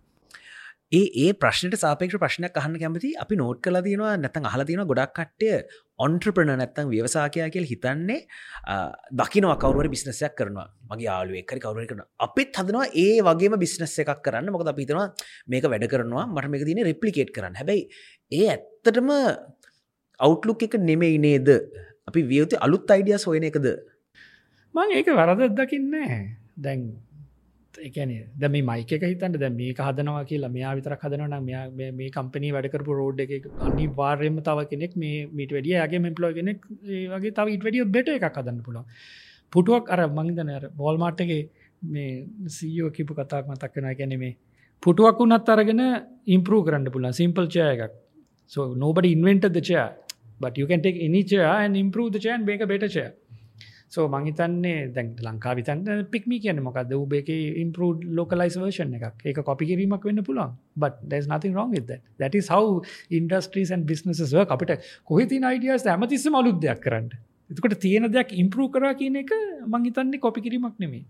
[0.91, 5.13] ඒ ඒ ප්‍රශ්නට සාපේක්ෂ ප්‍රශ්නයක් අහන්න කැමති අපි නෝට් කල තියෙනවා නැතන් අහල තියෙන ගොඩක්
[5.17, 5.51] කට්ටය
[6.05, 8.17] ඔන්ට්‍රපන නැත්තං ව්‍යවසාකයා කියල් හිතන්නේ
[9.13, 10.67] දකිනවා කවරුවර බිස්නසයක් කරනවා.
[10.89, 14.51] මගේ යාලු එක්කරි කවරුව කරන අපිත් හදනවා ඒ වගේම බිස්නස් එකක් කරන්න.
[14.55, 15.07] මොකද අපිතනවා
[15.47, 17.55] මේක වැඩ කරනවා මට මේක තින රිප්ලිකේට් කරන්න.
[17.55, 17.87] හැබැයි
[18.31, 19.15] ඒ ඇත්තටම
[20.19, 21.49] අවුට්ලුක් එක නෙමෙයි නේද?
[22.09, 23.67] අපි වියවති අලුත් අයිඩිය සොයන එකද?
[24.75, 26.17] මං ඒක වැරදත් දකින්නේ
[26.65, 26.83] දැන්
[27.89, 31.35] එකන ද මේ මයික හිතන්න දැ මේ හදනවා කියලා මෙයා විතර හදනන
[31.99, 36.69] මේ කම්පනී වැඩකරපු රෝඩ් එක අනි වාර්යම තව කෙනෙක් මේ මීට වැඩියගේ මෙම්පලෝ කෙනෙක්
[37.15, 38.79] වගේ තව ඉට වැඩිය බෙට එකක් හදන්න පුළ
[39.53, 41.41] පුටුවක් අර මංදන බෝල්මාට්ටගේ
[41.93, 42.09] මේ
[42.57, 44.37] සීයෝ කිපු කතාක් මතක්කෙන ගැන මේ
[44.83, 45.81] පුටුවක් වුනත් අරගෙන
[46.35, 47.91] ඉම්පරූ කරන්න පුල සිම්පල් චය එකක්.
[48.51, 49.89] So nobody invented the chair.
[50.39, 53.11] But you can take any chair and improve the chair and make a better chair.
[53.93, 57.29] සෝ මහිතන්නේ දැන් ලංකා විතන්න පික්මි කියන මොකක්ද උබේක
[57.63, 59.25] ඉම්පරෝඩ් ලෝකලයිස් වර්ෂන් එකක්.
[59.29, 60.53] ඒක කොපි කිරීමක් වෙන්න පුළුවන්.
[60.83, 62.01] But there's nothing wrong with that.
[62.23, 62.63] That is how
[63.21, 64.49] industries and businesses work.
[64.57, 64.71] අපිට
[65.11, 67.09] කොහෙ තියෙන ideas හැමතිස්සෙම අලුත් දෙයක් කරන්න.
[67.49, 69.33] එතකොට තියෙන දෙයක් ඉම්පරූව් කරා කියන එක
[69.67, 71.03] මං හිතන්නේ කොපි කිරීමක් නෙමෙයි.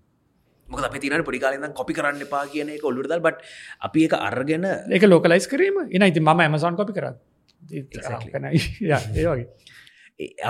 [0.67, 3.39] මොකද අපි තින පොඩිකාලන්න කොපි කරන්න එපා කියන එක ඔල්ලුටද බට
[3.87, 4.65] අපි එක අරගෙන
[4.97, 5.77] එක ලෝකලයිස් කිරීම.
[5.95, 7.05] එන ඉති ම ඇමසන් කොපි කර.
[7.69, 9.45] ඒගේ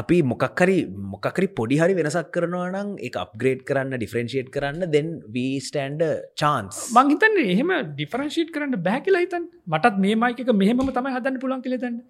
[0.02, 0.78] අපි මොකක්කරි
[1.14, 6.04] මොකකරි පොඩිහරි වෙනසක් කරනවා නම් එක අප්ග්‍රේඩ් කරන්න ඩිෆරෙන්ශේට් කරන්න දෙන් වීස්ටන්ඩ
[6.44, 12.02] චාන්ස් මංහිතන්න එහෙම ඩිෆරන්ශීට් කරන්න බැකිලා හිතන් මටත් මේ මයික මෙහෙම තමයි හදන්න පුළන් කෙලෙතන්න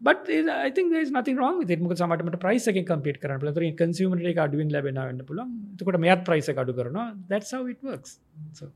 [0.00, 1.82] but I think there is nothing wrong with it.
[1.84, 6.24] මොක සමටමට ප්‍රයිස් එක කම්පිට කරන පලතර කන්සිමට එක අඩුවෙන් ලැබෙන වන්න පුලන් තකොට මෙත්
[6.28, 7.06] ප්‍රයිස අඩු කරනවා.
[7.30, 8.18] That's how it works
[8.58, 8.72] so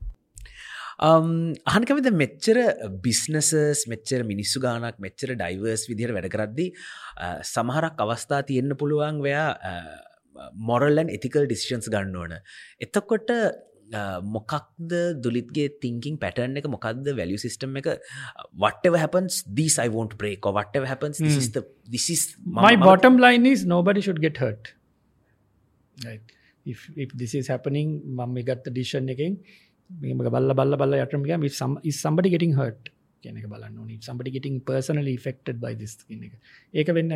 [0.99, 2.57] අහනකමද මෙච්චර
[3.05, 6.67] බිස්නසස් මෙච්චර මිනිස්සු ගානක් මෙච්චර ඩයිවර්ස් විදිහර වැඩ කරද්දි
[7.53, 9.47] සමහරක් අවස්ථා තියෙන්න්න පුළුවන් වයා
[10.69, 12.33] මොරල්ලන් එතිකල් ඩිසිෂන්ස් ගන්න ඕන.
[12.81, 13.29] එතකොට
[14.35, 14.91] මොකක්ද
[15.25, 16.65] දුලිත්ගේ තිංකින් පැටර්න් එක?
[16.65, 17.91] මොකක්ද වැලිය සිිටම් එක?
[18.63, 19.77] වටව හැපන්ස් දීස්
[21.37, 24.73] is the this is my bottom line is nobody should get hurt.
[26.05, 26.25] Right.
[26.65, 29.37] If, if this is happening මම ගත්ත ඩිෂන් එකෙන්
[29.89, 31.43] මේක බල්ල බල්ල බල්ල යටම
[31.83, 32.91] is somebody getting hurt
[33.23, 36.33] කියන එක බලන්න somebody getting personally affected by this කියන එක.
[36.73, 37.15] ඒක වෙන්න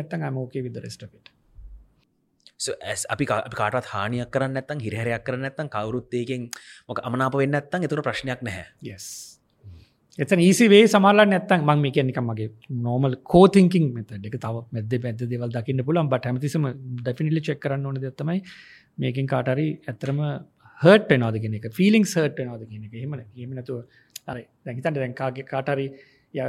[0.72, 1.30] the rest of it.
[2.92, 6.48] ඇස් අපි කාටත් හානියක් කරන්න ඇත්තන් හිරහරයක් කරන්න ඇත්තන් කවරුත්තයකෙන්
[6.88, 8.66] මොක අමනාප වෙන්න ඇත්තන් එතුර ප්‍රශ්නයක් නැහැ.
[8.80, 9.38] Yes.
[10.18, 12.48] එත ඒසිවේ සමාලා නැත්තන් මං මේ කියනිකම් මගේ
[12.86, 14.36] නෝමල් කෝතිංකින් මෙත එක.
[14.44, 16.68] තව මෙද පැද දෙවල් දකින්න පුලන් බට හැමතිසම
[17.02, 18.40] ඩැෆිනිලි චෙක් කරන්න ඕන දත්තමයි
[18.98, 20.20] මේකින් කාටරි ඇතරම
[20.84, 22.94] හට පෙනවාදගෙන එක ෆිලිිං සර්ට පෙනවාද කියන එක.
[23.02, 23.78] හෙමන හෙමනතුව
[24.30, 25.86] අර දැහිතන්ට දැන්කාගේ කාටරි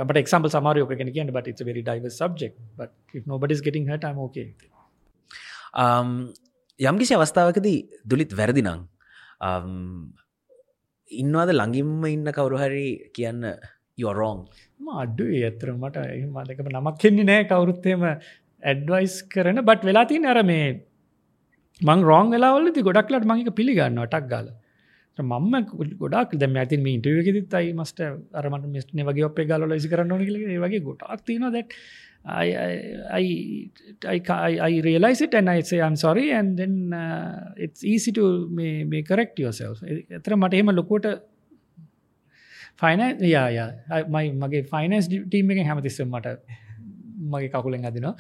[0.10, 2.58] but example samario can again but it's very diverse subject.
[2.78, 4.48] But if nobody's getting hurt i'm okay
[5.84, 6.10] Um,
[6.80, 8.70] යම්කිසි අවස්ථාවකදී දුලිත් වැරදිනං
[9.48, 9.72] um,
[11.12, 13.42] ඉන්නවාද ළඟින්ම ඉන්න කවුරු හරි කියන්න
[13.98, 14.40] යොරෝන්
[15.02, 16.06] අඩ්ඩු ඇතර මට.
[16.30, 18.04] මදකම නමක් කෙන්නේ නෑ කවුරුත්තේම
[18.64, 20.68] ඇඩ්වයිස් කරන බට් වෙලාතිී අර මේ
[21.82, 24.48] මං රෝන් වෙලාවලති ගොඩක්ලට මංක පිළිගන්න ටක් ගාල.
[25.18, 25.56] මම
[26.04, 28.00] ගොඩක් දැම ඇතින් ඉන්ටවගෙදත් අයි මස්ට
[28.34, 31.78] අරමට මෙස්ටන වගේ ඔපේ ගල ලසි කරන්න ගේ වගේ ගොඩක් තින දැක්
[32.26, 32.56] I,
[33.12, 33.26] I,
[34.08, 38.14] I, I, I realize it and I say I'm sorry and then uh, it's easy
[38.14, 39.82] to may, may correct yourself.
[40.18, 41.08] එතර මට එහෙම ලොකුවට
[42.82, 43.68] ෆයින යා
[44.16, 46.38] මයි මගේ ෆයිනස් ටීම් එක හැමතිස්සම් මට
[47.36, 48.14] මගේ කකුලෙන් අදිනවා.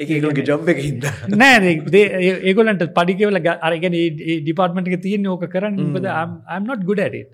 [0.00, 1.06] ඒගේ ජොබ් එක හිද
[1.42, 1.74] නෑ
[2.50, 3.96] ඒගොලන්ට පඩිකවල අරගෙන
[4.46, 5.78] ඩිපාර්ටමට එක තියෙන් ඕක කරන්න.
[5.96, 6.06] බද
[7.06, 7.30] at it.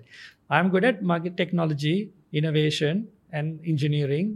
[0.49, 1.97] I'm good at market technology,
[2.39, 2.95] innovation
[3.31, 4.29] and engineering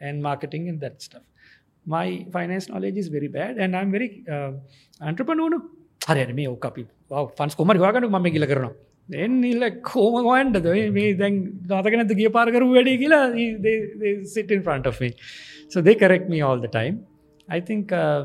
[0.00, 1.26] and marketing and that stuff.
[1.86, 4.52] my finance knowledge is very bad and I'm very uh,
[5.00, 5.50] entrepreneur
[6.08, 6.84] හරි මේ ඕක අපි
[7.38, 8.72] ෆන්ස් කොමරි වාගනු මම කියල කරනවා
[9.24, 11.36] එන්නල්ල කෝමගන්ටද මේ දැන්
[11.72, 13.20] නාතකනත ගිය පාරකරු වැඩි කියලා
[14.34, 15.10] සිට in front of me.
[15.68, 16.96] So they correct me all the time.
[17.48, 18.24] I think uh,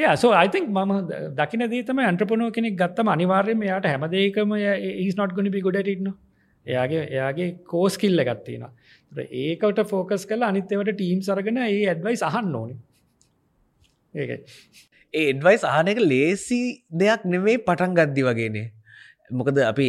[0.00, 0.94] yeah so I think මම
[1.40, 4.56] දකින දේ තමයි අන්ට්‍රපනෝ කෙනෙක් ගත්තම අනිවාර්යයෙන්ම එයාට හැමදේකම
[5.02, 6.14] he's not going to be good at it no.
[6.66, 8.72] එයාගේ එයාගේ කෝස්කිල්ල ගත්තිනවා
[9.42, 12.72] ඒකට ෆෝකස් කල අනිත්‍යවට ටීම් සරගෙන ඒ ඇඩ්වයි සහන්න ඕන.
[14.14, 14.30] ඒක
[15.14, 16.60] ඒ එඩ්වයි සහන එක ලේසි
[17.02, 18.66] දෙයක් නෙමේ පටන් ගද්දි වගේනේ.
[19.30, 19.88] මොකද අපි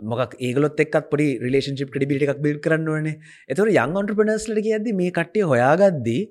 [0.00, 3.14] මොක් ඒගලොත් එක්ත් පොඩි රිලේශිප් ටිබිට එකක් බිල් කරන්න වනේ
[3.50, 6.22] එතවට යං ඔන්ට්‍රපනස්ලට ඇද මේ කට්ටිය හොයාගද්දී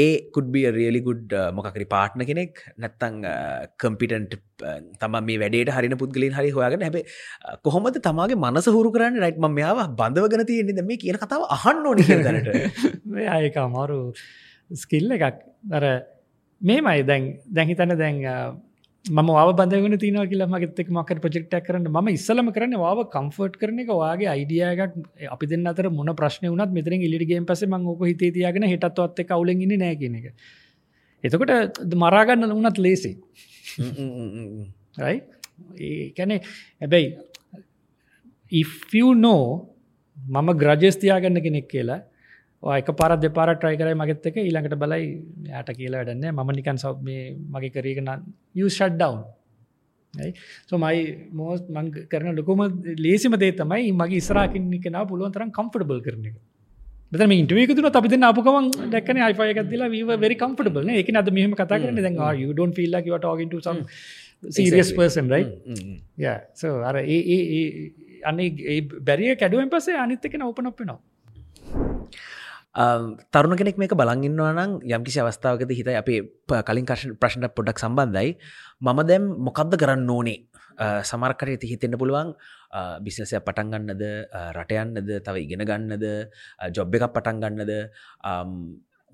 [0.00, 3.22] ඒ කුඩ්බිය රියලි ගුඩ් මොකකරි පාට්න කෙනෙක් නැත්තං
[3.84, 4.36] කම්පිටන්ට්
[5.02, 7.04] තම මේ වැඩට හරි පුද්ගලින් හරි හොයාගෙන හැබේ
[7.62, 9.22] කොහොමද තමාගේ මනස හුරු කරන්න?
[9.24, 12.48] රයිට් මෙයාව බඳවගෙන තියෙන්නේ මේ කියන කතාව අහන්න ඕනි දනට.
[13.38, 14.00] ඒක අමාරු
[14.70, 15.42] ස්කිල්ල එකක්.
[15.70, 15.84] දර
[16.60, 18.24] මේමයි දැන් දැහිතන දැන්
[19.06, 21.86] ම වාව බඳගෙන තින කියලා මගෙත්තෙක් මකට ප්‍රජෙක්්ටක් කරන්න.
[21.86, 24.80] ම ඉස්සලම කරන්න වාව කම්ෆර්ට් කරන එක වගේ අයිඩියයක්
[25.34, 30.16] අපි දෙන්න අතර මොන ප්‍රශ්න වනත් මෙතර ඉලිගේ පස ම ෝක හිතේතියගෙන හිටත්වත් අවුලගෙන නෑගෙන
[30.18, 30.26] එක.
[31.24, 33.12] එතකොට මරාගන්න වනත් ලේසි
[34.98, 36.40] ඒකැනේ
[36.82, 37.08] හැබැයි
[38.50, 39.70] if you know
[40.16, 42.00] මම ග්‍රජස්තියාගන්න කෙනෙක් කියලා
[42.62, 44.36] එක පාර දෙපාර ට්‍රයි කරයි මගෙත් එක.
[44.36, 45.04] ඊළඟට බලයි
[45.60, 48.10] යට කියලා වැඩන්න ම නිකන් සව් මේ මගේ කරගන
[48.68, 49.22] ෂඩ්ඩවන්
[50.70, 51.00] සොමයි
[51.32, 52.62] මෝස් මං කරන ලොකුම
[53.06, 56.36] ලේසිම දේ තමයි මගේ ඉස්රාකින් කෙන පුළුවන්තරම් කම්ෆටබල් කරන එක.
[57.12, 62.00] බතම ඉන්ටවේක තුන අපි අපකම දැක්න අයිපයකත්ලා වීව වෙරි කම්ෆටබල් එක අද මෙහම කතා කරන
[62.06, 62.16] දැන්
[63.50, 63.82] to some
[64.58, 65.50] serious person right?
[66.16, 66.38] yeah.
[66.54, 67.92] So අර ඒ
[68.30, 70.98] අන්නේ බැරිය කැඩුවෙන් පසේ අනිත්තකෙන ඕපන අප්පෙනවා
[72.76, 76.20] තරුණ කෙනෙක් මේක බලගන්නවා නම් යම්කිසි අවස්ථාවකද හිත අපේ
[76.62, 78.36] කලින් කර්ශ ප්‍රශ්නට පොඩක් සම්බන්ධයි.
[78.80, 80.44] මම දැම් මොකක්ද කරන්න ඕනේ?
[81.02, 82.34] සමරකට ඇති හිතෙන්න්න පුළුවන්.
[83.00, 84.02] බිස්නසය පටන්ගන්නද
[84.52, 86.04] රටයන්නද තව ඉගෙන ගන්නද?
[86.70, 87.72] ජොබ් එකක් පටන්ගන්නද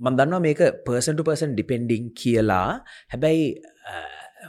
[0.01, 2.83] මන්දන්නවා මේක පර්සන්ට පර්සන් ඩිපෙන්ඩිං කියලා.
[3.15, 3.47] හැබැයි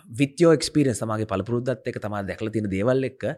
[0.09, 3.29] විත්‍යෝ එක්ස්පිරෙන් සමගේ පලපුරුද්දත් එක තමා දැකල තියෙන දේවල් එක්ක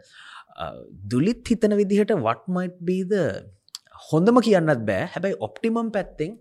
[1.11, 3.13] දුලිත් හිතන විදිහට වටමයිට් බීද
[4.09, 5.07] හොඳම කියන්නත් බෑ.
[5.13, 6.31] හැබැයි ඔප්ටිමම් පැත්තෙන්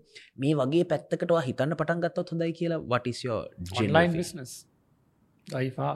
[0.41, 3.39] මේ වගේ පැත්තකටවා හිතන්න පටන් ගත්තොත් හොඳයි කියලා වටිස්යෝ
[3.71, 4.53] ජිලයින් බිස්නස්
[5.47, 5.95] දයිෆා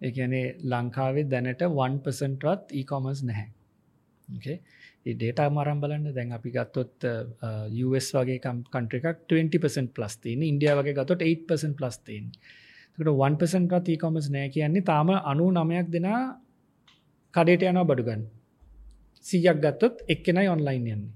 [0.00, 3.48] එකනේ ලංකාවේ දැනට 1%වත් ඊකොමස් නැහැ.
[5.06, 6.08] ඒ ඩේට මරම් බලන්න.
[6.16, 7.08] දැන් අපි ගත්තොත්
[7.84, 12.26] US වගේ කන්ට්‍ර එකක් 20% ප්ලස් තියන ඉන්ඩිය වගේ ගතොත් 8% ප්ලස් තියන්
[12.98, 16.20] ට 1%ත් ඒකොමස් නෑ කියන්නේ තාම අනු නමයක් දෙනා
[17.34, 18.24] කඩේට යනවා බඩුගන්න
[19.24, 21.12] සීයක් ගත්තොත් එක්කෙනයි ඔන්ලයින් යන්නේ.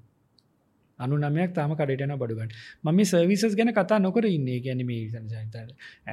[0.99, 2.51] අනු නමයක් තාම කඩටන බඩුගන්
[2.85, 4.49] ම සර්විසස් ගැන කතා නොකර ඉන්න.
[4.61, 4.91] ගැනීම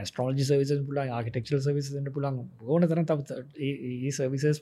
[0.03, 3.01] ස්ටෝජි සවිස පුලා ආකිටෙක්ල් සවිසට පුලන් ඕන තර
[3.61, 4.61] ඒ සර්විසස්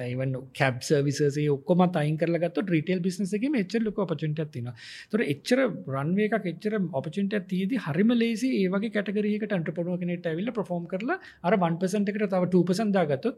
[0.00, 4.70] ඒවන් කැබ් සර්විසේ ඔක්කොම අයින් කරලගත් රිටල් බිනසක එච්චර ලොක පචට තින
[5.10, 5.62] තුර එච්චර
[5.94, 11.58] රන්වේ එකක් එච්චර ඔපචට තියද හරිම ලේසි ඒවගේ කටගරකට අන්ටපනුව කෙනෙට ඇවිල්ල ප්‍රෆෝම් කරලා අර
[11.60, 13.36] 1පසට එකට තව 2පසන් දාගත්තු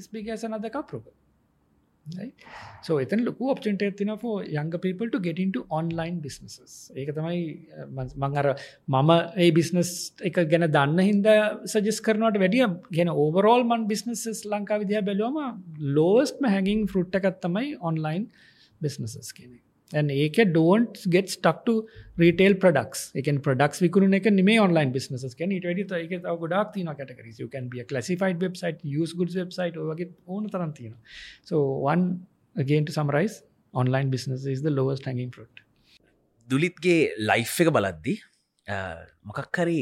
[0.00, 0.72] ස්පිගසන අද
[2.06, 2.32] කප්රුක
[2.82, 6.90] so එතන ලොකු ඔප්චන්ට තින ෝ යංග people to get into online businesses.
[6.96, 7.40] ඒක තමයි
[8.16, 8.46] මං අර
[8.88, 11.28] මම ඒ බිස්නස් එක ගැන දන්න හින්ද
[11.66, 12.66] සජස් කරනට වැඩිය
[12.98, 15.38] ගැන ඕවරෝල් මන් බිස්නසස් ලංකා විදිහ බැලුවම
[15.98, 18.30] ලෝස්ම හැඟින් ෆෘට් එකත් තමයි ඔන්ලයින්
[18.80, 19.32] බිස්නසස්
[19.92, 21.76] කියනෙ ඒක ඩෝන්ට ගෙට ටක්
[22.22, 25.08] රීටේල් ප්‍රඩක්ස් එක ප්‍රඩක්ස් විකුණ එක නේ ඔන්ලයින් බිනස
[25.40, 30.08] කැන ට එක ගොඩක් තින කටකරස් can be a classified website use goods website වගේ
[30.26, 30.94] ඕන තරන් තියෙන
[31.50, 32.06] so one
[32.56, 33.42] again to summarize
[33.74, 35.54] online business is the lowest hanging fruit.
[36.48, 36.96] දුලිත්ගේ
[37.28, 38.14] ලයිෆ් එක බලද්දි
[39.28, 39.78] මොකක්කරි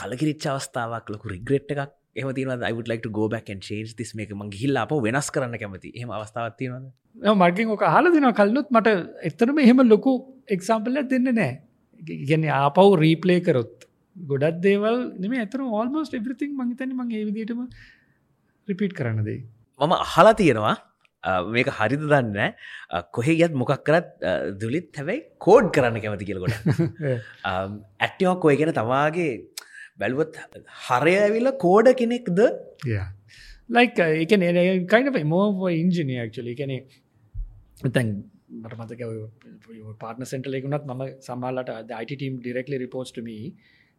[0.00, 4.84] කලකිරිච්ච අවස්ථාවක් ලොකු රිග්‍රෙට් එකක් එම තින යිට ලයිට ගෝබැක් චේන්ජ් තිස් මේක ම හිල්ලා
[4.86, 8.94] අප වෙනස් කරන්න කැමති එම අවස්ථාවත්තිනවද මර්ගින් ඕක හල දෙන කල්ලුත් මට
[9.30, 10.14] එතරම එහෙම ලොකු
[10.48, 11.52] එක්සම්පල්ල දෙන්න නෑ
[12.24, 13.86] ගැන ආපව් රීපලේ කරොත්
[14.16, 17.62] ගොඩත් දේවල් නෙම ඇතර ඔල්මෝස් එබරිතින් මහිතන මං ඒවිදිටම
[18.68, 19.40] රිපිට් කරන්නදේ
[19.80, 20.76] මම අහලා තියෙනවා
[21.48, 22.54] මේක හරිද දන්න
[23.10, 24.08] කොහෙ ගත් මොකක් කරත්
[24.60, 26.54] දුලිත් හැබැයි කෝඩ් කරන්න කැමති කියලකොට
[27.46, 29.32] ඇට්ටියක් කොය ගැන තවාගේ
[29.98, 30.38] බැලුවත්
[30.86, 32.40] හරය ඇවිල්ල කෝඩ කෙනෙක්ද?
[33.68, 36.54] Like uh, it can uh, kind of a more of an engineer actually.
[36.54, 36.72] can
[37.96, 38.10] තැන්
[38.58, 39.02] මට මතක
[40.02, 43.30] පාර්න සෙන්ට ලෙකුණත් මම සම්මාලට අයිට ටීම් ඩිරෙක්ලි රිපෝස්ටම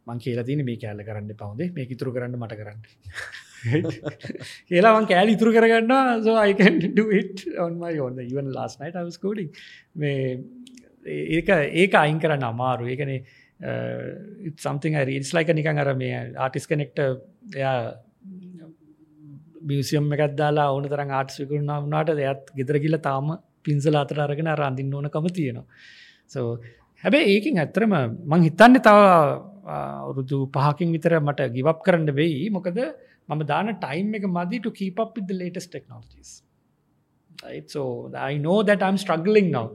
[0.08, 2.80] මං කියලා තින මේ කෑල්ල කරන්න පවද මේ ඉතුරු කරන්න මට කරන්න.
[4.70, 9.52] කියලාවන් කෑල් ඉතුරු කරගන්න සෝයිට ඔන්මයි ඔන්න ඉවන් ලාස් නයිට අවස්කෝඩින්
[10.04, 10.22] මේ
[11.38, 11.52] ඒක
[11.84, 13.20] ඒක අයින් කරන්න අමාරු ඒකනේ
[13.60, 17.00] සම්තිං රීස් ලයික නිකන් අර මේ ආටිස් කනෙක්ට
[17.56, 17.78] එයා
[19.70, 24.48] මියසියම් එකත් දාලා ඕන තරම් ආටස් විකුණා වුණාට එයත් ගෙදර ගිහලා තාම පින්සල අතර අරගෙන
[24.48, 25.66] අර අඳින්න ඕනකම තියෙනවා.
[26.28, 26.40] so
[27.04, 27.94] හැබැයි ඒකෙන් ඇත්තටම
[28.32, 28.98] මං හිතන්නේ තව
[29.78, 32.50] අවුරුදු පහකින් විතර මට give up කරන්න වෙයි.
[32.50, 32.78] මොකද
[33.30, 36.32] මම දාන time එක මදි to keep up with the latest technologies.
[37.46, 37.82] right so
[38.30, 39.66] i know that i'm struggling now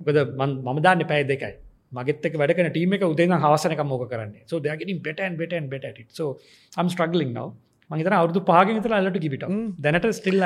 [0.00, 1.54] මොකද මම දාන්න පැය දෙකයි
[1.92, 4.42] මගෙත් එක වැඩකන ටීම එක උදේ හවසනක මොක කරන්නේ.
[4.46, 6.10] So they are getting better and better and better at it.
[6.10, 6.38] So
[6.78, 7.48] i'm struggling now.
[7.90, 9.46] මහිතන අවුදු පාගෙන තර අල්ලට කිපිට
[9.84, 10.42] දැනට ස්ටිල්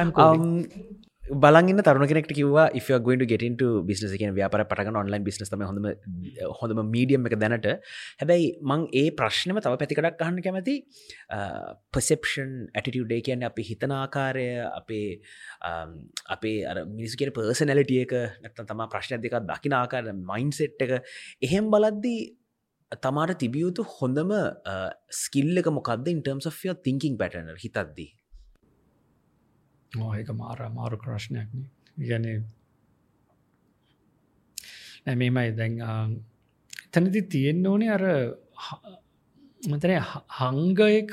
[1.33, 5.24] බලන්න තරුණ කෙනෙක්ට කිවා if you're going to get into business කියන ව්‍යාපාර පටගන්න online
[5.28, 5.87] business තමයි හොඳම
[6.61, 7.68] හොඳම medium එක දැනට.
[8.20, 10.74] හැබැයි මං ඒ ප්‍රශ්නම තව පැතිකඩක් අහන්න කැමති.
[11.95, 14.47] perception attitude ඒ කියන්නේ අපි හිතන ආකාරය
[14.80, 15.09] අපේ
[16.37, 18.14] අපේ අර මිනිස් කියන පර්සනැලිටිය එක
[18.45, 20.97] නැත්තම් තමා ප්‍රශ්න දෙකක් දකින ආකාර මයින්සෙට් එක.
[21.49, 22.20] එහෙම බලද්දී
[23.07, 24.33] තමාට තිබියයුතු හොඳම
[25.24, 27.49] ස්කිල්ල එක මොකක්ද ඉන්ටර්ම්ස් of your thinking pattern?
[27.64, 28.11] හිතද්දී.
[29.93, 31.64] ඒක මාර මාරු ප්‍රශ්නයක්න
[32.01, 32.26] ගැන
[35.07, 35.74] නැමේමයි දැන්
[36.93, 38.05] තැනති තියෙන්න්න ඕනේ අර
[39.62, 39.93] මතන
[40.38, 41.12] හංග එක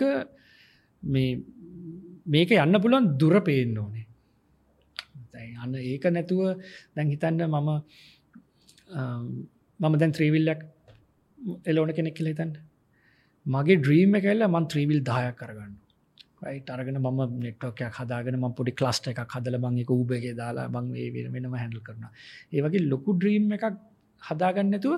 [2.25, 4.05] මේක යන්න පුළුවන් දුර පේෙන් ඕනේ.
[5.61, 6.41] අන්න ඒක නැතුව
[6.95, 7.69] දැන් හිතන්න මම
[9.79, 10.61] මම දැන් ත්‍රීවිල්ලක්
[11.65, 12.55] එලෝන කෙනෙක් කියල හිතන්න.
[13.45, 15.75] මගේ ඩ්‍රීම කල්ල මන් ත්‍රීවිල් දායක් කරගන්න
[16.45, 21.09] අරගෙන ම නෙට්ෝකයක් හදාගෙන ම පොඩි ක්ලස්ට එකක් හදල බං එක උබගේ දාලා බං ඒ
[21.35, 22.07] වෙනම හැඩල් කරන
[22.53, 23.65] ඒවගේ ලොකු ඩ්‍රීම් එකක්
[24.21, 24.95] හදාගන්නතුව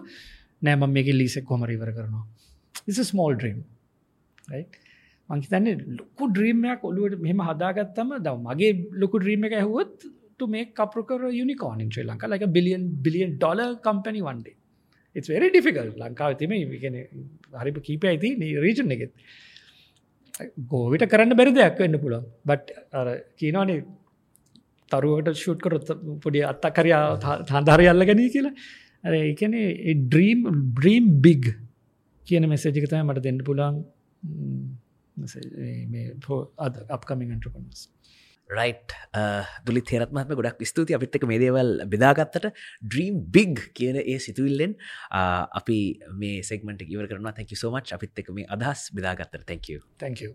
[0.61, 2.23] නෑම මේක ලිසෙක් කොමරිවර කරනවා.
[2.87, 3.59] ඉස ස්මෝල් ඩ්‍රීම්
[5.29, 8.71] මංහිතන්නේ ලොකු ඩ්‍රීමයක් ඔලුවට මෙම හදාගත්තම දව මගේ
[9.03, 10.09] ලොකු ඩ්‍රීම එක ඇහුවත්
[10.53, 14.55] මේ කප්‍රකර යුනිකෝන් ශ්‍රී ලංකා ලක billion billion dollar company one day
[15.15, 15.95] it's very difficult.
[15.97, 16.51] ලංකාව තිම
[16.83, 16.95] ගෙන
[17.61, 18.29] හරි කීප ඇති
[18.65, 19.11] රීජන් එකෙත්.
[20.73, 22.29] ගෝවිට කරන්න බැරි දෙයක් වෙන්න පුළුවන්.
[22.45, 23.07] බට් අර
[23.37, 23.79] කියනවානේ
[24.91, 25.91] තරුවට ෂුට් කරොත්
[26.23, 27.03] පොඩි අත්තකරයා
[27.49, 28.55] තන්ධරය අල්ල ගැනී කියලා.
[29.03, 29.55] අර එකන
[30.03, 30.39] ඩ්‍රීම්
[30.79, 31.43] බ්‍රීම් බිග්
[32.27, 33.77] කියන මෙසේජිකතම මට දෙන්න පුළන්
[36.65, 37.81] අද අපකමින් ටපනස්
[38.51, 42.49] රයිට් uh, දුලි තේරත්මත්ම ගොඩක් ස්තුති අපිත්තක මේ දේවල් බෙදාගත්තට
[42.83, 44.75] ඩ්‍රීම් බිග් කියන ඒ සිතුවිල්ලෙන්
[45.11, 45.79] uh, අපි
[46.21, 50.25] මේ සෙක්මට ඉවර කරන තැක සෝමච් අපිත් එක මේ අදහස් බෙදාගත්තර තැක තැක